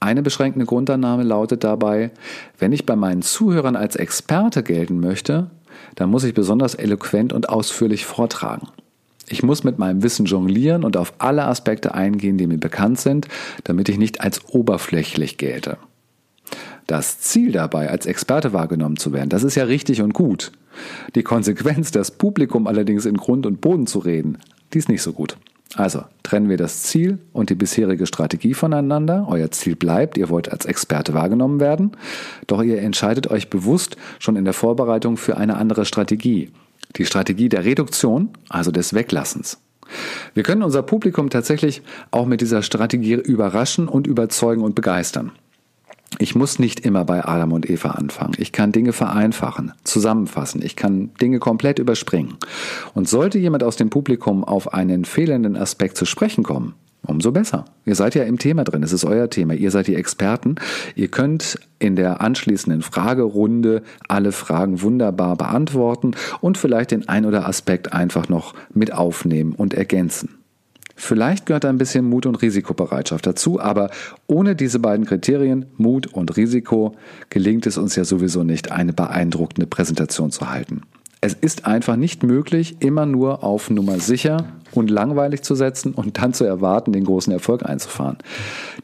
Eine 0.00 0.22
beschränkende 0.22 0.64
Grundannahme 0.64 1.24
lautet 1.24 1.62
dabei, 1.62 2.10
wenn 2.58 2.72
ich 2.72 2.86
bei 2.86 2.96
meinen 2.96 3.20
Zuhörern 3.20 3.76
als 3.76 3.96
Experte 3.96 4.62
gelten 4.62 4.98
möchte, 5.00 5.50
dann 5.98 6.10
muss 6.10 6.22
ich 6.22 6.32
besonders 6.32 6.76
eloquent 6.76 7.32
und 7.32 7.48
ausführlich 7.48 8.06
vortragen. 8.06 8.68
Ich 9.26 9.42
muss 9.42 9.64
mit 9.64 9.80
meinem 9.80 10.04
Wissen 10.04 10.26
jonglieren 10.26 10.84
und 10.84 10.96
auf 10.96 11.12
alle 11.18 11.44
Aspekte 11.46 11.92
eingehen, 11.92 12.38
die 12.38 12.46
mir 12.46 12.58
bekannt 12.58 13.00
sind, 13.00 13.26
damit 13.64 13.88
ich 13.88 13.98
nicht 13.98 14.20
als 14.20 14.48
oberflächlich 14.48 15.38
gelte. 15.38 15.76
Das 16.86 17.18
Ziel 17.18 17.50
dabei, 17.50 17.90
als 17.90 18.06
Experte 18.06 18.52
wahrgenommen 18.52 18.96
zu 18.96 19.12
werden, 19.12 19.28
das 19.28 19.42
ist 19.42 19.56
ja 19.56 19.64
richtig 19.64 20.00
und 20.00 20.14
gut. 20.14 20.52
Die 21.16 21.24
Konsequenz, 21.24 21.90
das 21.90 22.12
Publikum 22.12 22.68
allerdings 22.68 23.04
in 23.04 23.16
Grund 23.16 23.44
und 23.44 23.60
Boden 23.60 23.88
zu 23.88 23.98
reden, 23.98 24.38
die 24.72 24.78
ist 24.78 24.88
nicht 24.88 25.02
so 25.02 25.12
gut. 25.12 25.36
Also 25.74 26.04
trennen 26.22 26.48
wir 26.48 26.56
das 26.56 26.82
Ziel 26.84 27.18
und 27.32 27.50
die 27.50 27.54
bisherige 27.54 28.06
Strategie 28.06 28.54
voneinander. 28.54 29.26
Euer 29.28 29.50
Ziel 29.50 29.76
bleibt, 29.76 30.16
ihr 30.16 30.30
wollt 30.30 30.50
als 30.50 30.64
Experte 30.64 31.12
wahrgenommen 31.12 31.60
werden, 31.60 31.92
doch 32.46 32.62
ihr 32.62 32.80
entscheidet 32.80 33.30
euch 33.30 33.50
bewusst 33.50 33.96
schon 34.18 34.36
in 34.36 34.44
der 34.44 34.54
Vorbereitung 34.54 35.16
für 35.16 35.36
eine 35.36 35.56
andere 35.56 35.84
Strategie. 35.84 36.50
Die 36.96 37.04
Strategie 37.04 37.50
der 37.50 37.66
Reduktion, 37.66 38.30
also 38.48 38.70
des 38.70 38.94
Weglassens. 38.94 39.58
Wir 40.34 40.42
können 40.42 40.62
unser 40.62 40.82
Publikum 40.82 41.30
tatsächlich 41.30 41.82
auch 42.10 42.26
mit 42.26 42.40
dieser 42.40 42.62
Strategie 42.62 43.14
überraschen 43.14 43.88
und 43.88 44.06
überzeugen 44.06 44.62
und 44.62 44.74
begeistern. 44.74 45.32
Ich 46.16 46.34
muss 46.34 46.58
nicht 46.58 46.80
immer 46.80 47.04
bei 47.04 47.24
Adam 47.24 47.52
und 47.52 47.68
Eva 47.68 47.90
anfangen. 47.90 48.32
Ich 48.38 48.50
kann 48.50 48.72
Dinge 48.72 48.92
vereinfachen, 48.92 49.72
zusammenfassen. 49.84 50.62
Ich 50.62 50.74
kann 50.74 51.10
Dinge 51.20 51.38
komplett 51.38 51.78
überspringen. 51.78 52.38
Und 52.94 53.08
sollte 53.08 53.38
jemand 53.38 53.62
aus 53.62 53.76
dem 53.76 53.90
Publikum 53.90 54.42
auf 54.42 54.72
einen 54.72 55.04
fehlenden 55.04 55.56
Aspekt 55.56 55.96
zu 55.96 56.06
sprechen 56.06 56.42
kommen, 56.42 56.74
umso 57.06 57.30
besser. 57.30 57.66
Ihr 57.84 57.94
seid 57.94 58.14
ja 58.14 58.24
im 58.24 58.38
Thema 58.38 58.64
drin. 58.64 58.82
Es 58.82 58.92
ist 58.92 59.04
euer 59.04 59.30
Thema. 59.30 59.54
Ihr 59.54 59.70
seid 59.70 59.86
die 59.86 59.94
Experten. 59.94 60.56
Ihr 60.96 61.08
könnt 61.08 61.60
in 61.78 61.94
der 61.94 62.20
anschließenden 62.20 62.82
Fragerunde 62.82 63.82
alle 64.08 64.32
Fragen 64.32 64.82
wunderbar 64.82 65.36
beantworten 65.36 66.12
und 66.40 66.58
vielleicht 66.58 66.90
den 66.90 67.08
ein 67.08 67.26
oder 67.26 67.46
Aspekt 67.46 67.92
einfach 67.92 68.28
noch 68.28 68.54
mit 68.74 68.92
aufnehmen 68.92 69.52
und 69.52 69.74
ergänzen. 69.74 70.37
Vielleicht 71.00 71.46
gehört 71.46 71.64
ein 71.64 71.78
bisschen 71.78 72.08
Mut 72.08 72.26
und 72.26 72.42
Risikobereitschaft 72.42 73.24
dazu, 73.24 73.60
aber 73.60 73.88
ohne 74.26 74.56
diese 74.56 74.80
beiden 74.80 75.06
Kriterien, 75.06 75.66
Mut 75.76 76.08
und 76.08 76.36
Risiko, 76.36 76.96
gelingt 77.30 77.68
es 77.68 77.78
uns 77.78 77.94
ja 77.94 78.04
sowieso 78.04 78.42
nicht, 78.42 78.72
eine 78.72 78.92
beeindruckende 78.92 79.68
Präsentation 79.68 80.32
zu 80.32 80.50
halten. 80.50 80.82
Es 81.20 81.34
ist 81.34 81.66
einfach 81.66 81.94
nicht 81.94 82.24
möglich, 82.24 82.78
immer 82.80 83.06
nur 83.06 83.44
auf 83.44 83.70
Nummer 83.70 84.00
sicher 84.00 84.52
und 84.72 84.90
langweilig 84.90 85.42
zu 85.42 85.54
setzen 85.54 85.94
und 85.94 86.18
dann 86.18 86.34
zu 86.34 86.44
erwarten, 86.44 86.92
den 86.92 87.04
großen 87.04 87.32
Erfolg 87.32 87.64
einzufahren. 87.64 88.18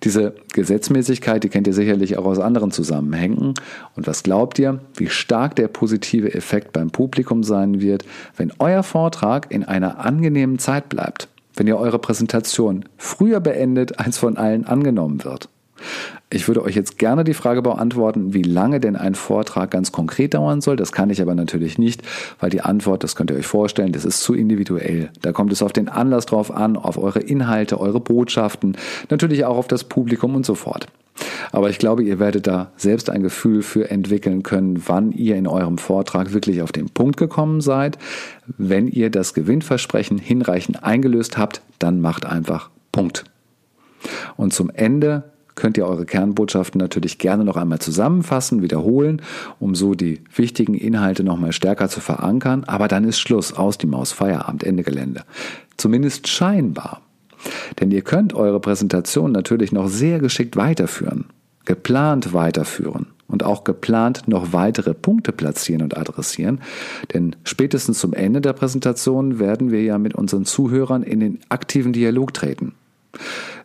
Diese 0.05 0.37
Gesetzmäßigkeit, 0.53 1.43
die 1.43 1.49
kennt 1.49 1.67
ihr 1.67 1.75
sicherlich 1.75 2.17
auch 2.17 2.27
aus 2.27 2.39
anderen 2.39 2.71
Zusammenhängen. 2.71 3.55
Und 3.97 4.07
was 4.07 4.23
glaubt 4.23 4.61
ihr, 4.61 4.79
wie 4.97 5.09
stark 5.09 5.57
der 5.57 5.67
positive 5.67 6.33
Effekt 6.33 6.73
beim 6.73 6.91
Publikum 6.91 7.43
sein 7.43 7.81
wird, 7.81 8.05
wenn 8.37 8.53
euer 8.61 8.85
Vortrag 8.85 9.51
in 9.51 9.65
einer 9.65 9.99
angenehmen 9.99 10.61
Zeit 10.61 10.89
bleibt? 10.89 11.29
Wenn 11.55 11.67
ihr 11.67 11.79
eure 11.79 11.99
Präsentation 11.99 12.85
früher 12.97 13.41
beendet, 13.41 13.99
als 13.99 14.19
von 14.19 14.37
allen 14.37 14.67
angenommen 14.67 15.25
wird. 15.25 15.49
Ich 16.31 16.49
würde 16.49 16.63
euch 16.63 16.75
jetzt 16.75 16.99
gerne 16.99 17.23
die 17.23 17.35
Frage 17.35 17.63
beantworten, 17.63 18.35
wie 18.35 18.43
lange 18.43 18.81
denn 18.81 18.97
ein 18.97 19.15
Vortrag 19.15 19.71
ganz 19.71 19.93
konkret 19.93 20.35
dauern 20.35 20.61
soll. 20.61 20.77
Das 20.77 20.93
kann 20.93 21.11
ich 21.11 21.23
aber 21.23 21.35
natürlich 21.35 21.79
nicht, 21.79 22.03
weil 22.41 22.51
die 22.51 22.61
Antwort, 22.61 23.05
das 23.05 23.15
könnt 23.15 23.31
ihr 23.31 23.37
euch 23.37 23.47
vorstellen, 23.47 23.93
das 23.93 24.05
ist 24.05 24.21
zu 24.21 24.35
individuell. 24.35 25.11
Da 25.23 25.33
kommt 25.33 25.53
es 25.53 25.63
auf 25.63 25.73
den 25.73 25.89
Anlass 25.89 26.27
drauf 26.27 26.51
an, 26.51 26.77
auf 26.77 26.99
eure 26.99 27.21
Inhalte, 27.21 27.81
eure 27.81 28.01
Botschaften, 28.01 28.77
natürlich 29.11 29.45
auch 29.45 29.57
auf 29.57 29.69
das 29.69 29.85
Publikum 29.85 30.35
und 30.35 30.45
so 30.45 30.55
fort. 30.55 30.87
Aber 31.53 31.71
ich 31.71 31.79
glaube, 31.79 32.03
ihr 32.03 32.19
werdet 32.19 32.47
da 32.47 32.73
selbst 32.77 33.11
ein 33.11 33.23
Gefühl 33.23 33.63
für 33.63 33.91
entwickeln 33.91 34.43
können, 34.43 34.83
wann 34.87 35.13
ihr 35.13 35.37
in 35.37 35.47
eurem 35.47 35.79
Vortrag 35.79 36.33
wirklich 36.33 36.63
auf 36.63 36.73
den 36.73 36.91
Punkt 36.91 37.17
gekommen 37.17 37.61
seid. 37.61 37.99
Wenn 38.59 38.89
ihr 38.89 39.11
das 39.11 39.35
Gewinnversprechen 39.35 40.19
hinreichend 40.19 40.83
eingelöst 40.83 41.39
habt, 41.39 41.63
dann 41.79 42.01
macht 42.01 42.27
einfach 42.27 42.71
Punkt. 42.91 43.25
Und 44.37 44.53
zum 44.53 44.71
Ende 44.71 45.34
könnt 45.55 45.77
ihr 45.77 45.87
eure 45.87 46.05
Kernbotschaften 46.05 46.81
natürlich 46.81 47.19
gerne 47.19 47.45
noch 47.45 47.57
einmal 47.57 47.79
zusammenfassen, 47.79 48.63
wiederholen, 48.63 49.23
um 49.61 49.75
so 49.75 49.95
die 49.95 50.21
wichtigen 50.35 50.75
Inhalte 50.75 51.25
nochmal 51.25 51.53
stärker 51.53 51.89
zu 51.89 52.01
verankern. 52.01 52.65
Aber 52.65 52.89
dann 52.89 53.05
ist 53.05 53.19
Schluss, 53.19 53.53
aus 53.53 53.79
die 53.79 53.87
Maus, 53.87 54.13
Feierabend, 54.13 54.65
Ende 54.65 54.83
Gelände. 54.83 55.23
Zumindest 55.77 56.29
scheinbar. 56.29 57.03
Denn 57.81 57.91
ihr 57.91 58.03
könnt 58.03 58.35
eure 58.35 58.61
Präsentation 58.61 59.33
natürlich 59.33 59.73
noch 59.73 59.89
sehr 59.89 60.19
geschickt 60.19 60.57
weiterführen, 60.57 61.27
geplant 61.65 62.33
weiterführen 62.33 63.07
und 63.29 63.43
auch 63.43 63.65
geplant 63.65 64.23
noch 64.27 64.53
weitere 64.53 64.95
Punkte 64.95 65.33
platzieren 65.33 65.83
und 65.83 65.97
adressieren. 65.97 66.61
Denn 67.13 67.37
spätestens 67.45 67.99
zum 67.99 68.13
Ende 68.13 68.41
der 68.41 68.53
Präsentation 68.53 69.39
werden 69.39 69.71
wir 69.71 69.83
ja 69.83 69.99
mit 69.99 70.15
unseren 70.15 70.45
Zuhörern 70.45 71.03
in 71.03 71.21
den 71.21 71.41
aktiven 71.49 71.93
Dialog 71.93 72.33
treten. 72.33 72.75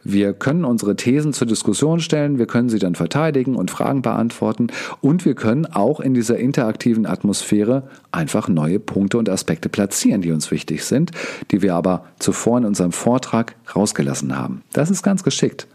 Wir 0.03 0.33
können 0.33 0.65
unsere 0.65 0.95
Thesen 0.95 1.33
zur 1.33 1.47
Diskussion 1.47 1.99
stellen, 1.99 2.37
wir 2.37 2.47
können 2.47 2.69
sie 2.69 2.79
dann 2.79 2.95
verteidigen 2.95 3.55
und 3.55 3.69
Fragen 3.69 4.01
beantworten 4.01 4.67
und 5.01 5.25
wir 5.25 5.35
können 5.35 5.65
auch 5.65 5.99
in 5.99 6.13
dieser 6.13 6.37
interaktiven 6.37 7.05
Atmosphäre 7.05 7.83
einfach 8.11 8.47
neue 8.47 8.79
Punkte 8.79 9.17
und 9.17 9.29
Aspekte 9.29 9.69
platzieren, 9.69 10.21
die 10.21 10.31
uns 10.31 10.51
wichtig 10.51 10.85
sind, 10.85 11.11
die 11.51 11.61
wir 11.61 11.75
aber 11.75 12.05
zuvor 12.19 12.57
in 12.57 12.65
unserem 12.65 12.91
Vortrag 12.91 13.55
rausgelassen 13.75 14.37
haben. 14.37 14.63
Das 14.73 14.89
ist 14.89 15.03
ganz 15.03 15.23
geschickt. 15.23 15.67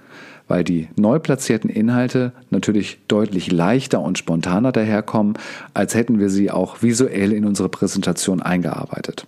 weil 0.46 0.62
die 0.62 0.88
neu 0.96 1.18
platzierten 1.18 1.70
Inhalte 1.70 2.32
natürlich 2.50 2.98
deutlich 3.08 3.50
leichter 3.50 4.00
und 4.00 4.18
spontaner 4.18 4.72
daherkommen, 4.72 5.38
als 5.72 5.94
hätten 5.94 6.18
wir 6.18 6.28
sie 6.28 6.50
auch 6.50 6.82
visuell 6.82 7.32
in 7.32 7.46
unsere 7.46 7.70
Präsentation 7.70 8.42
eingearbeitet. 8.42 9.26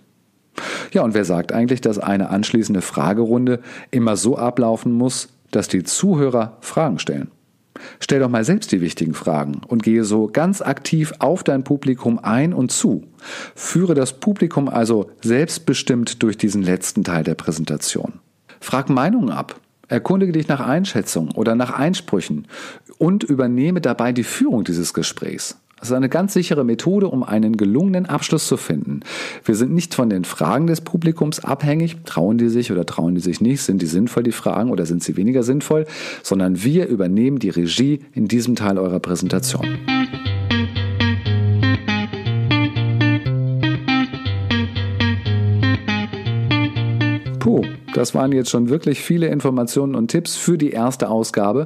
Ja, 0.91 1.03
und 1.03 1.13
wer 1.13 1.25
sagt 1.25 1.51
eigentlich, 1.51 1.81
dass 1.81 1.99
eine 1.99 2.29
anschließende 2.29 2.81
Fragerunde 2.81 3.59
immer 3.91 4.15
so 4.15 4.37
ablaufen 4.37 4.91
muss, 4.91 5.29
dass 5.51 5.67
die 5.67 5.83
Zuhörer 5.83 6.57
Fragen 6.61 6.99
stellen? 6.99 7.31
Stell 7.99 8.19
doch 8.19 8.29
mal 8.29 8.43
selbst 8.43 8.71
die 8.71 8.81
wichtigen 8.81 9.13
Fragen 9.13 9.61
und 9.67 9.83
gehe 9.83 10.03
so 10.03 10.27
ganz 10.27 10.61
aktiv 10.61 11.13
auf 11.19 11.43
dein 11.43 11.63
Publikum 11.63 12.19
ein 12.19 12.53
und 12.53 12.71
zu. 12.71 13.03
Führe 13.55 13.93
das 13.93 14.19
Publikum 14.19 14.67
also 14.67 15.11
selbstbestimmt 15.21 16.23
durch 16.23 16.37
diesen 16.37 16.63
letzten 16.63 17.03
Teil 17.03 17.23
der 17.23 17.35
Präsentation. 17.35 18.13
Frag 18.59 18.89
Meinungen 18.89 19.29
ab. 19.29 19.59
Erkundige 19.89 20.33
dich 20.33 20.49
nach 20.49 20.59
Einschätzungen 20.59 21.31
oder 21.31 21.55
nach 21.55 21.71
Einsprüchen 21.71 22.47
und 22.97 23.23
übernehme 23.23 23.79
dabei 23.79 24.11
die 24.11 24.25
Führung 24.25 24.65
dieses 24.65 24.93
Gesprächs. 24.93 25.57
Das 25.79 25.89
ist 25.89 25.95
eine 25.95 26.09
ganz 26.09 26.33
sichere 26.33 26.63
Methode, 26.63 27.07
um 27.07 27.23
einen 27.23 27.55
gelungenen 27.55 28.07
Abschluss 28.07 28.47
zu 28.47 28.57
finden. 28.57 29.01
Wir 29.45 29.55
sind 29.55 29.73
nicht 29.73 29.93
von 29.93 30.09
den 30.09 30.25
Fragen 30.25 30.65
des 30.65 30.81
Publikums 30.81 31.39
abhängig, 31.39 31.97
trauen 32.03 32.39
die 32.39 32.49
sich 32.49 32.71
oder 32.71 32.85
trauen 32.85 33.13
die 33.13 33.21
sich 33.21 33.41
nicht, 33.41 33.61
sind 33.61 33.81
die 33.81 33.85
sinnvoll, 33.85 34.23
die 34.23 34.31
Fragen, 34.31 34.71
oder 34.71 34.87
sind 34.87 35.03
sie 35.03 35.17
weniger 35.17 35.43
sinnvoll, 35.43 35.85
sondern 36.23 36.63
wir 36.63 36.87
übernehmen 36.87 37.37
die 37.37 37.49
Regie 37.49 37.99
in 38.13 38.27
diesem 38.27 38.55
Teil 38.55 38.79
eurer 38.79 38.99
Präsentation. 38.99 39.77
Das 47.97 48.13
waren 48.13 48.31
jetzt 48.31 48.51
schon 48.51 48.69
wirklich 48.69 49.01
viele 49.01 49.25
Informationen 49.25 49.95
und 49.95 50.09
Tipps 50.09 50.35
für 50.35 50.59
die 50.59 50.69
erste 50.69 51.09
Ausgabe. 51.09 51.65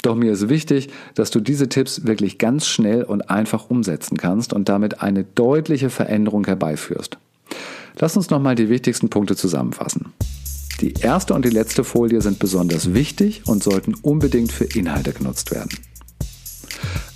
Doch 0.00 0.14
mir 0.14 0.32
ist 0.32 0.48
wichtig, 0.48 0.88
dass 1.14 1.30
du 1.30 1.38
diese 1.38 1.68
Tipps 1.68 2.06
wirklich 2.06 2.38
ganz 2.38 2.66
schnell 2.66 3.02
und 3.02 3.28
einfach 3.28 3.68
umsetzen 3.68 4.16
kannst 4.16 4.54
und 4.54 4.70
damit 4.70 5.02
eine 5.02 5.24
deutliche 5.24 5.90
Veränderung 5.90 6.46
herbeiführst. 6.46 7.18
Lass 7.98 8.16
uns 8.16 8.30
nochmal 8.30 8.54
die 8.54 8.70
wichtigsten 8.70 9.10
Punkte 9.10 9.36
zusammenfassen. 9.36 10.14
Die 10.80 10.94
erste 10.94 11.34
und 11.34 11.44
die 11.44 11.50
letzte 11.50 11.84
Folie 11.84 12.22
sind 12.22 12.38
besonders 12.38 12.94
wichtig 12.94 13.42
und 13.46 13.62
sollten 13.62 13.94
unbedingt 14.00 14.52
für 14.52 14.64
Inhalte 14.64 15.12
genutzt 15.12 15.50
werden. 15.50 15.76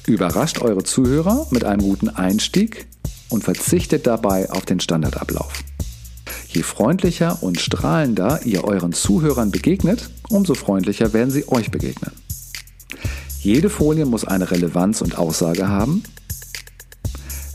Überrascht 0.07 0.61
eure 0.61 0.85
Zuhörer 0.85 1.47
mit 1.51 1.65
einem 1.65 1.81
guten 1.81 2.11
Einstieg 2.11 2.89
und 3.31 3.43
verzichtet 3.43 4.07
dabei 4.07 4.51
auf 4.51 4.67
den 4.67 4.81
Standardablauf. 4.81 5.65
Je 6.53 6.63
freundlicher 6.63 7.43
und 7.43 7.61
strahlender 7.61 8.41
ihr 8.45 8.65
euren 8.65 8.93
Zuhörern 8.93 9.53
begegnet, 9.53 10.11
umso 10.31 10.55
freundlicher 10.55 11.13
werden 11.13 11.31
sie 11.31 11.47
euch 11.49 11.71
begegnen. 11.71 12.11
Jede 13.41 13.71
Folie 13.71 14.05
muss 14.05 14.25
eine 14.25 14.51
Relevanz 14.51 15.01
und 15.01 15.17
Aussage 15.17 15.69
haben. 15.69 16.03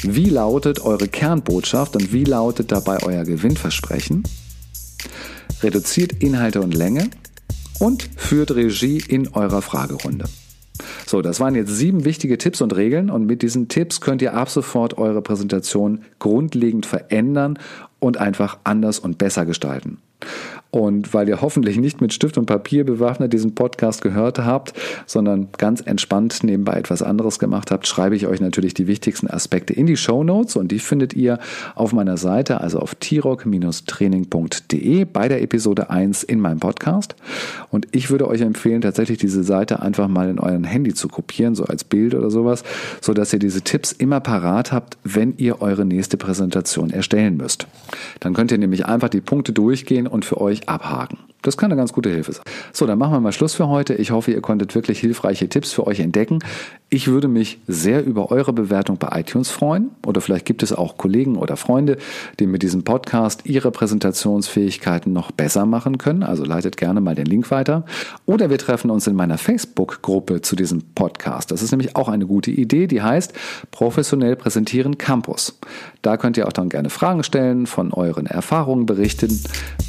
Wie 0.02 0.30
lautet 0.30 0.80
eure 0.80 1.08
Kernbotschaft 1.08 1.96
und 1.96 2.14
wie 2.14 2.24
lautet 2.24 2.72
dabei 2.72 3.04
euer 3.04 3.26
Gewinnversprechen? 3.26 4.24
Reduziert 5.62 6.24
Inhalte 6.24 6.62
und 6.62 6.74
Länge 6.74 7.10
und 7.80 8.10
führt 8.16 8.52
Regie 8.52 9.04
in 9.08 9.28
eurer 9.30 9.62
Fragerunde. 9.62 10.26
So, 11.06 11.22
das 11.22 11.40
waren 11.40 11.56
jetzt 11.56 11.76
sieben 11.76 12.06
wichtige 12.06 12.38
Tipps 12.38 12.62
und 12.62 12.76
Regeln 12.76 13.10
und 13.10 13.26
mit 13.26 13.42
diesen 13.42 13.68
Tipps 13.68 14.02
könnt 14.02 14.22
ihr 14.22 14.34
ab 14.34 14.50
sofort 14.50 14.98
eure 14.98 15.22
Präsentation 15.22 16.02
grundlegend 16.20 16.86
verändern 16.86 17.60
und 18.00 18.18
einfach 18.18 18.58
anders 18.64 19.00
und 19.00 19.18
besser 19.18 19.46
gestalten. 19.46 19.98
Und 20.76 21.14
weil 21.14 21.30
ihr 21.30 21.40
hoffentlich 21.40 21.78
nicht 21.78 22.02
mit 22.02 22.12
Stift 22.12 22.38
und 22.38 22.48
Papier 22.48 22.84
bewaffnet 22.84 23.32
diesen 23.32 23.56
Podcast 23.56 24.02
gehört 24.02 24.40
habt, 24.40 24.74
sondern 25.06 25.48
ganz 25.58 25.80
entspannt 25.80 26.44
nebenbei 26.44 26.74
etwas 26.74 27.02
anderes 27.02 27.40
gemacht 27.40 27.72
habt, 27.72 27.88
schreibe 27.88 28.18
ich 28.18 28.28
euch 28.28 28.42
natürlich 28.42 28.74
die 28.74 28.86
wichtigsten 28.86 29.30
Aspekte 29.30 29.72
in 29.72 29.86
die 29.86 29.96
Show 29.96 30.26
Notes 30.26 30.58
und 30.58 30.74
die 30.74 30.80
findet 30.80 31.14
ihr 31.14 31.40
auf 31.76 31.94
meiner 31.94 32.18
Seite, 32.18 32.60
also 32.60 32.80
auf 32.80 32.94
t-rock-training.de 32.96 35.06
bei 35.06 35.30
der 35.30 35.42
Episode 35.42 35.90
1 35.90 36.24
in 36.24 36.42
meinem 36.42 36.60
Podcast. 36.60 37.16
Und 37.72 37.88
ich 37.94 38.10
würde 38.10 38.28
euch 38.28 38.42
empfehlen, 38.42 38.82
tatsächlich 38.82 39.18
diese 39.18 39.46
Seite 39.46 39.82
einfach 39.82 40.10
mal 40.10 40.28
in 40.28 40.40
euren 40.40 40.66
Handy 40.66 40.94
zu 40.94 41.08
kopieren, 41.08 41.56
so 41.56 41.64
als 41.64 41.86
Bild 41.86 42.14
oder 42.14 42.30
sowas, 42.30 42.66
so 43.00 43.14
dass 43.14 43.32
ihr 43.32 43.40
diese 43.40 43.62
Tipps 43.62 43.94
immer 43.94 44.20
parat 44.20 44.74
habt, 44.74 44.98
wenn 45.06 45.36
ihr 45.38 45.62
eure 45.62 45.86
nächste 45.86 46.18
Präsentation 46.18 46.90
erstellen 46.90 47.38
müsst. 47.38 47.66
Dann 48.20 48.34
könnt 48.34 48.52
ihr 48.52 48.58
nämlich 48.58 48.86
einfach 48.86 49.08
die 49.08 49.22
Punkte 49.22 49.54
durchgehen 49.54 50.08
und 50.08 50.26
für 50.26 50.42
euch 50.42 50.65
abhaken. 50.68 51.18
Das 51.46 51.58
kann 51.58 51.72
eine 51.72 51.80
ganz 51.80 51.94
gute 51.94 52.10
Hilfe 52.10 52.34
sein. 52.34 52.44
So, 52.74 52.88
dann 52.88 52.98
machen 52.98 53.14
wir 53.14 53.20
mal 53.20 53.32
Schluss 53.32 53.54
für 53.54 53.68
heute. 53.68 53.94
Ich 53.94 54.10
hoffe, 54.10 54.32
ihr 54.32 54.42
konntet 54.42 54.74
wirklich 54.74 55.00
hilfreiche 55.00 55.48
Tipps 55.48 55.72
für 55.74 55.86
euch 55.86 56.00
entdecken. 56.00 56.40
Ich 56.90 57.08
würde 57.08 57.28
mich 57.28 57.60
sehr 57.68 58.04
über 58.04 58.32
eure 58.32 58.52
Bewertung 58.52 58.98
bei 58.98 59.20
iTunes 59.20 59.52
freuen. 59.52 59.92
Oder 60.08 60.22
vielleicht 60.22 60.46
gibt 60.46 60.64
es 60.64 60.74
auch 60.74 60.98
Kollegen 60.98 61.36
oder 61.36 61.56
Freunde, 61.56 61.98
die 62.40 62.48
mit 62.48 62.64
diesem 62.64 62.84
Podcast 62.84 63.46
ihre 63.46 63.70
Präsentationsfähigkeiten 63.70 65.14
noch 65.14 65.32
besser 65.32 65.68
machen 65.68 66.00
können. 66.00 66.24
Also 66.24 66.44
leitet 66.44 66.78
gerne 66.78 67.00
mal 67.00 67.14
den 67.14 67.28
Link 67.28 67.52
weiter. 67.52 67.86
Oder 68.26 68.50
wir 68.50 68.58
treffen 68.58 68.90
uns 68.90 69.06
in 69.06 69.16
meiner 69.16 69.38
Facebook-Gruppe 69.38 70.42
zu 70.42 70.56
diesem 70.56 70.82
Podcast. 70.96 71.52
Das 71.52 71.62
ist 71.62 71.70
nämlich 71.70 71.96
auch 71.96 72.10
eine 72.10 72.26
gute 72.26 72.50
Idee, 72.50 72.88
die 72.88 73.04
heißt 73.04 73.34
Professionell 73.70 74.36
präsentieren 74.36 74.98
Campus. 74.98 75.60
Da 76.02 76.18
könnt 76.18 76.38
ihr 76.38 76.48
auch 76.48 76.54
dann 76.54 76.70
gerne 76.70 76.90
Fragen 76.90 77.24
stellen, 77.24 77.68
von 77.68 77.94
euren 77.94 78.26
Erfahrungen 78.26 78.86
berichten. 78.88 79.44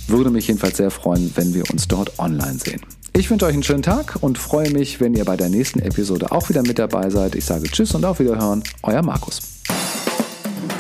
Würde 0.09 0.31
mich 0.31 0.49
jedenfalls 0.49 0.77
sehr 0.77 0.91
freuen, 0.91 1.33
wenn 1.47 1.55
wir 1.55 1.71
uns 1.71 1.87
dort 1.89 2.19
online 2.19 2.59
sehen. 2.59 2.81
Ich 3.13 3.31
wünsche 3.31 3.47
euch 3.47 3.55
einen 3.55 3.63
schönen 3.63 3.83
Tag 3.83 4.19
und 4.21 4.37
freue 4.37 4.71
mich, 4.71 5.01
wenn 5.01 5.15
ihr 5.15 5.25
bei 5.25 5.37
der 5.37 5.49
nächsten 5.49 5.81
Episode 5.81 6.33
auch 6.33 6.49
wieder 6.49 6.63
mit 6.63 6.79
dabei 6.79 7.09
seid. 7.09 7.35
Ich 7.35 7.45
sage 7.45 7.65
Tschüss 7.65 7.95
und 7.95 8.05
auf 8.05 8.19
Wiederhören, 8.19 8.63
euer 8.83 9.03
Markus. 9.03 9.41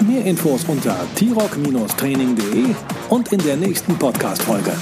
Mehr 0.06 0.24
Infos 0.24 0.64
unter 0.68 0.96
t-rock-training.de 1.14 2.74
und 3.08 3.32
in 3.32 3.38
der 3.38 3.56
nächsten 3.56 3.96
Podcast-Folge. 3.96 4.72